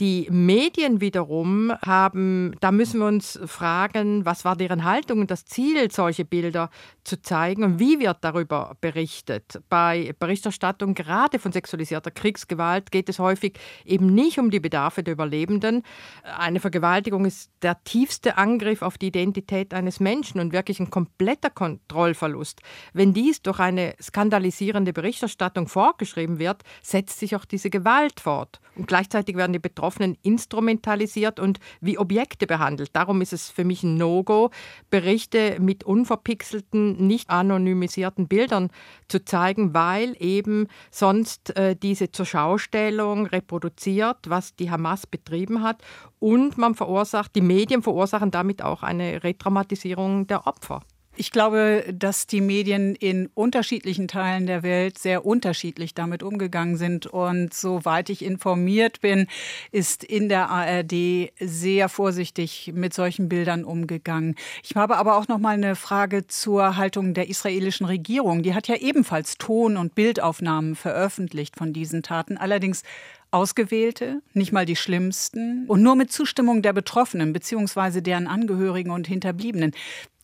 Die 0.01 0.27
Medien 0.31 0.99
wiederum 0.99 1.71
haben, 1.85 2.55
da 2.59 2.71
müssen 2.71 3.01
wir 3.01 3.05
uns 3.05 3.39
fragen, 3.45 4.25
was 4.25 4.43
war 4.43 4.55
deren 4.55 4.83
Haltung 4.83 5.19
und 5.19 5.29
das 5.29 5.45
Ziel, 5.45 5.91
solche 5.91 6.25
Bilder 6.25 6.71
zu 7.03 7.21
zeigen 7.21 7.63
und 7.63 7.79
wie 7.79 7.99
wird 7.99 8.17
darüber 8.21 8.75
berichtet. 8.81 9.61
Bei 9.69 10.15
Berichterstattung 10.17 10.95
gerade 10.95 11.37
von 11.37 11.51
sexualisierter 11.51 12.09
Kriegsgewalt 12.09 12.91
geht 12.91 13.09
es 13.09 13.19
häufig 13.19 13.59
eben 13.85 14.07
nicht 14.15 14.39
um 14.39 14.49
die 14.49 14.59
Bedarfe 14.59 15.03
der 15.03 15.13
Überlebenden. 15.13 15.83
Eine 16.23 16.59
Vergewaltigung 16.59 17.25
ist 17.25 17.51
der 17.61 17.83
tiefste 17.83 18.37
Angriff 18.37 18.81
auf 18.81 18.97
die 18.97 19.09
Identität 19.09 19.71
eines 19.71 19.99
Menschen 19.99 20.41
und 20.41 20.51
wirklich 20.51 20.79
ein 20.79 20.89
kompletter 20.89 21.51
Kontrollverlust. 21.51 22.61
Wenn 22.93 23.13
dies 23.13 23.43
durch 23.43 23.59
eine 23.59 23.93
skandalisierende 24.01 24.93
Berichterstattung 24.93 25.67
vorgeschrieben 25.67 26.39
wird, 26.39 26.63
setzt 26.81 27.19
sich 27.19 27.35
auch 27.35 27.45
diese 27.45 27.69
Gewalt 27.69 28.19
fort. 28.19 28.59
Und 28.75 28.87
gleichzeitig 28.87 29.35
werden 29.35 29.53
die 29.53 29.59
Betroffenen 29.59 29.90
Betroffenen 29.91 30.17
instrumentalisiert 30.23 31.39
und 31.39 31.59
wie 31.81 31.97
Objekte 31.97 32.47
behandelt. 32.47 32.91
Darum 32.93 33.21
ist 33.21 33.33
es 33.33 33.49
für 33.49 33.65
mich 33.65 33.83
ein 33.83 33.97
No-Go, 33.97 34.49
Berichte 34.89 35.57
mit 35.59 35.83
unverpixelten, 35.83 37.07
nicht 37.07 37.29
anonymisierten 37.29 38.29
Bildern 38.29 38.69
zu 39.09 39.25
zeigen, 39.25 39.73
weil 39.73 40.15
eben 40.19 40.67
sonst 40.91 41.55
äh, 41.57 41.75
diese 41.75 42.11
Zurschaustellung 42.11 43.25
reproduziert, 43.25 44.17
was 44.29 44.55
die 44.55 44.71
Hamas 44.71 45.05
betrieben 45.05 45.61
hat 45.61 45.81
und 46.19 46.57
man 46.57 46.73
verursacht, 46.73 47.35
die 47.35 47.41
Medien 47.41 47.83
verursachen 47.83 48.31
damit 48.31 48.61
auch 48.61 48.83
eine 48.83 49.23
Retraumatisierung 49.25 50.25
der 50.27 50.47
Opfer. 50.47 50.81
Ich 51.21 51.29
glaube, 51.29 51.85
dass 51.93 52.25
die 52.25 52.41
Medien 52.41 52.95
in 52.95 53.29
unterschiedlichen 53.35 54.07
Teilen 54.07 54.47
der 54.47 54.63
Welt 54.63 54.97
sehr 54.97 55.23
unterschiedlich 55.23 55.93
damit 55.93 56.23
umgegangen 56.23 56.77
sind. 56.77 57.05
Und 57.05 57.53
soweit 57.53 58.09
ich 58.09 58.25
informiert 58.25 59.01
bin, 59.01 59.27
ist 59.71 60.03
in 60.03 60.29
der 60.29 60.49
ARD 60.49 61.31
sehr 61.39 61.89
vorsichtig 61.89 62.71
mit 62.73 62.95
solchen 62.95 63.29
Bildern 63.29 63.65
umgegangen. 63.65 64.33
Ich 64.63 64.75
habe 64.75 64.97
aber 64.97 65.15
auch 65.15 65.27
noch 65.27 65.37
mal 65.37 65.53
eine 65.53 65.75
Frage 65.75 66.25
zur 66.25 66.75
Haltung 66.75 67.13
der 67.13 67.29
israelischen 67.29 67.85
Regierung. 67.85 68.41
Die 68.41 68.55
hat 68.55 68.67
ja 68.67 68.77
ebenfalls 68.77 69.37
Ton- 69.37 69.77
und 69.77 69.93
Bildaufnahmen 69.93 70.73
veröffentlicht 70.73 71.55
von 71.55 71.71
diesen 71.71 72.01
Taten. 72.01 72.37
Allerdings 72.37 72.81
Ausgewählte, 73.33 74.21
nicht 74.33 74.51
mal 74.51 74.65
die 74.65 74.75
schlimmsten 74.75 75.65
und 75.67 75.81
nur 75.81 75.95
mit 75.95 76.11
Zustimmung 76.11 76.61
der 76.61 76.73
Betroffenen 76.73 77.31
bzw. 77.31 78.01
deren 78.01 78.27
Angehörigen 78.27 78.91
und 78.91 79.07
Hinterbliebenen. 79.07 79.71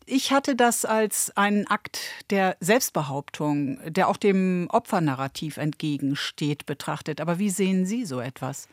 Ich 0.09 0.31
hatte 0.31 0.55
das 0.55 0.85
als 0.85 1.35
einen 1.35 1.67
Akt 1.67 1.99
der 2.29 2.55
Selbstbehauptung, 2.61 3.77
der 3.91 4.07
auch 4.07 4.15
dem 4.15 4.69
Opfernarrativ 4.71 5.57
entgegensteht, 5.57 6.65
betrachtet. 6.65 7.19
Aber 7.19 7.39
wie 7.39 7.49
sehen 7.49 7.85
Sie 7.85 8.05
so 8.05 8.21
etwas? 8.21 8.69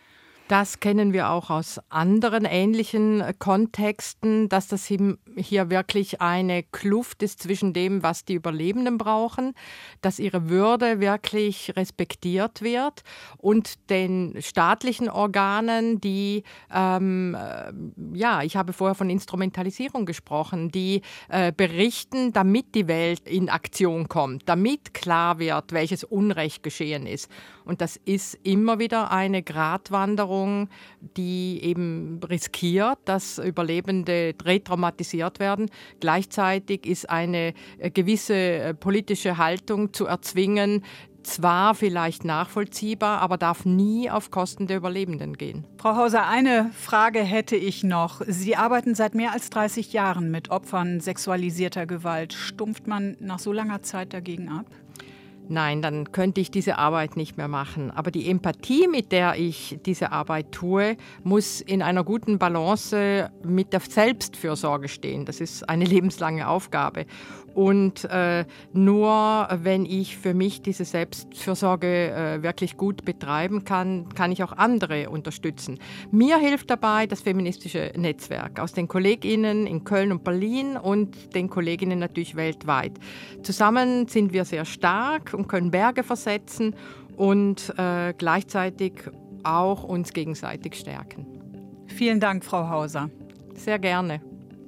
Das 0.49 0.79
kennen 0.79 1.15
wir 1.15 1.31
auch 1.31 1.49
aus 1.49 1.81
anderen 1.89 2.45
ähnlichen 2.45 3.23
äh, 3.23 3.33
Kontexten, 3.39 4.51
dass 4.51 4.69
das 4.69 4.85
hier 4.85 5.71
wirklich 5.71 6.21
eine 6.21 6.63
Kluft 6.65 7.23
ist 7.23 7.43
zwischen 7.43 7.73
dem, 7.73 8.03
was 8.03 8.27
die 8.27 8.35
Überlebenden 8.35 8.99
brauchen, 8.99 9.55
dass 10.03 10.19
ihre 10.19 10.51
Würde 10.51 11.01
wirklich 11.01 11.73
respektiert 11.77 12.61
wird 12.61 13.05
und 13.39 13.89
den 13.89 14.37
staatlichen 14.41 15.09
Organen, 15.09 15.99
die, 16.03 16.43
ähm, 16.71 17.35
äh, 17.35 17.73
ja, 18.13 18.43
ich 18.43 18.57
habe 18.57 18.75
vorher 18.75 18.95
von 18.95 19.09
Instrumentalisierung 19.09 20.05
gesprochen, 20.05 20.71
die 20.71 21.01
äh, 21.31 21.53
berichten, 21.53 22.35
damit 22.35 22.75
die 22.75 22.87
Welt 22.87 23.27
in 23.27 23.49
Aktion 23.49 24.09
kommt, 24.09 24.47
damit 24.47 24.93
klar 24.93 25.39
wird, 25.39 25.73
welches 25.73 26.05
Unrecht 26.05 26.63
geschehen 26.63 27.07
ist. 27.07 27.31
Und 27.65 27.81
das 27.81 27.97
ist 28.05 28.39
immer 28.43 28.79
wieder 28.79 29.11
eine 29.11 29.43
Gratwanderung, 29.43 30.69
die 31.17 31.61
eben 31.63 32.21
riskiert, 32.29 32.99
dass 33.05 33.39
Überlebende 33.39 34.35
retraumatisiert 34.45 35.41
werden. 35.41 35.71
Gleichzeitig 36.01 36.87
ist 36.87 37.09
eine 37.09 37.55
äh, 37.79 37.91
gewisse 37.91 38.35
äh, 38.35 38.75
politische 38.75 39.39
Haltung 39.39 39.93
zu 39.93 40.07
erzwingen, 40.07 40.83
zwar 41.25 41.75
vielleicht 41.75 42.25
nachvollziehbar, 42.25 43.21
aber 43.21 43.37
darf 43.37 43.65
nie 43.65 44.11
auf 44.11 44.31
Kosten 44.31 44.67
der 44.67 44.77
Überlebenden 44.77 45.37
gehen. 45.37 45.65
Frau 45.79 45.97
Hauser, 45.97 46.27
eine 46.27 46.71
Frage 46.73 47.21
hätte 47.21 47.57
ich 47.57 47.83
noch. 47.83 48.21
Sie 48.27 48.57
arbeiten 48.57 48.95
seit 48.95 49.15
mehr 49.15 49.33
als 49.33 49.51
30 49.51 49.93
Jahren 49.93 50.31
mit 50.31 50.51
Opfern 50.51 51.01
sexualisierter 51.01 51.87
Gewalt. 51.87 52.33
Stumpft 52.33 52.87
man 52.87 53.17
nach 53.21 53.39
so 53.39 53.53
langer 53.53 53.83
Zeit 53.83 54.13
dagegen 54.13 54.49
ab? 54.49 54.67
Nein, 55.49 55.83
dann 55.83 56.13
könnte 56.13 56.41
ich 56.41 56.51
diese 56.51 56.79
Arbeit 56.79 57.17
nicht 57.17 57.37
mehr 57.37 57.49
machen. 57.49 57.91
Aber 57.91 58.11
die 58.11 58.29
Empathie, 58.29 58.89
mit 58.89 59.13
der 59.13 59.37
ich 59.37 59.79
diese 59.85 60.13
Arbeit 60.13 60.53
tue, 60.53 60.97
muss 61.23 61.61
in 61.61 61.83
einer 61.83 62.05
guten 62.05 62.39
Balance 62.39 63.31
mit 63.45 63.73
der 63.73 63.81
Selbstfürsorge 63.81 64.89
stehen. 64.89 65.25
Das 65.25 65.41
ist 65.41 65.69
eine 65.69 65.85
lebenslange 65.95 66.49
Aufgabe. 66.49 67.07
Und 67.55 68.05
äh, 68.11 68.45
nur 68.73 69.49
wenn 69.63 69.87
ich 69.87 70.17
für 70.17 70.35
mich 70.35 70.63
diese 70.63 70.85
Selbstfürsorge 70.85 72.11
äh, 72.11 72.43
wirklich 72.43 72.77
gut 72.77 73.05
betreiben 73.05 73.65
kann, 73.65 74.09
kann 74.15 74.33
ich 74.33 74.43
auch 74.43 74.53
andere 74.53 75.09
unterstützen. 75.09 75.79
Mir 76.11 76.39
hilft 76.39 76.71
dabei 76.71 77.07
das 77.07 77.21
feministische 77.21 77.93
Netzwerk 77.97 78.59
aus 78.59 78.73
den 78.73 78.89
Kolleginnen 78.89 79.67
in 79.67 79.85
Köln 79.85 80.11
und 80.11 80.25
Berlin 80.25 80.77
und 80.77 81.35
den 81.35 81.49
Kolleginnen 81.49 82.01
natürlich 82.01 82.35
weltweit. 82.35 82.93
Zusammen 83.43 84.09
sind 84.09 84.33
wir 84.33 84.45
sehr 84.45 84.65
stark 84.65 85.33
und 85.33 85.49
können 85.49 85.71
Berge 85.71 86.03
versetzen 86.03 86.75
und 87.17 87.73
äh, 87.79 88.13
gleichzeitig 88.19 88.95
auch 89.45 89.85
uns 89.85 90.13
gegenseitig 90.13 90.75
stärken. 90.75 91.27
Vielen 91.87 92.19
Dank, 92.19 92.45
Frau 92.45 92.69
Hauser. 92.69 93.11
Sehr 93.55 93.79
gerne. 93.79 94.21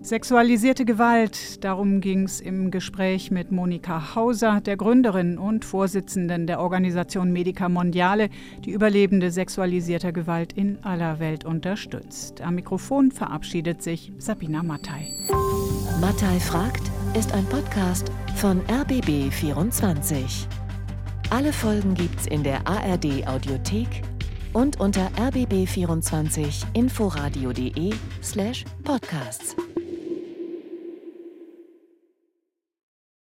Sexualisierte 0.07 0.85
Gewalt, 0.85 1.65
darum 1.65 2.01
ging 2.01 2.23
es 2.23 2.41
im 2.41 2.71
Gespräch 2.71 3.33
mit 3.33 3.51
Monika 3.51 4.15
Hauser, 4.15 4.61
der 4.61 4.77
Gründerin 4.77 5.37
und 5.37 5.65
Vorsitzenden 5.65 6.47
der 6.47 6.61
Organisation 6.61 7.33
Medica 7.33 7.69
Mondiale, 7.69 8.29
die 8.65 8.71
Überlebende 8.71 9.33
sexualisierter 9.33 10.13
Gewalt 10.13 10.53
in 10.53 10.79
aller 10.85 11.19
Welt 11.19 11.45
unterstützt. 11.45 12.41
Am 12.41 12.55
Mikrofon 12.55 13.11
verabschiedet 13.11 13.83
sich 13.83 14.13
Sabina 14.19 14.63
Mattei. 14.63 15.09
Mattei 16.01 16.39
fragt 16.39 16.85
ist 17.19 17.33
ein 17.33 17.47
Podcast 17.47 18.13
von 18.37 18.61
RBB24. 18.67 20.47
Alle 21.31 21.53
Folgen 21.53 21.95
gibt's 21.95 22.29
in 22.29 22.45
der 22.45 22.65
ARD 22.69 23.27
Audiothek 23.27 24.05
und 24.53 24.79
unter 24.79 25.11
rbb24inforadio.de 25.19 27.93
slash 28.23 28.65
podcasts. 28.85 29.57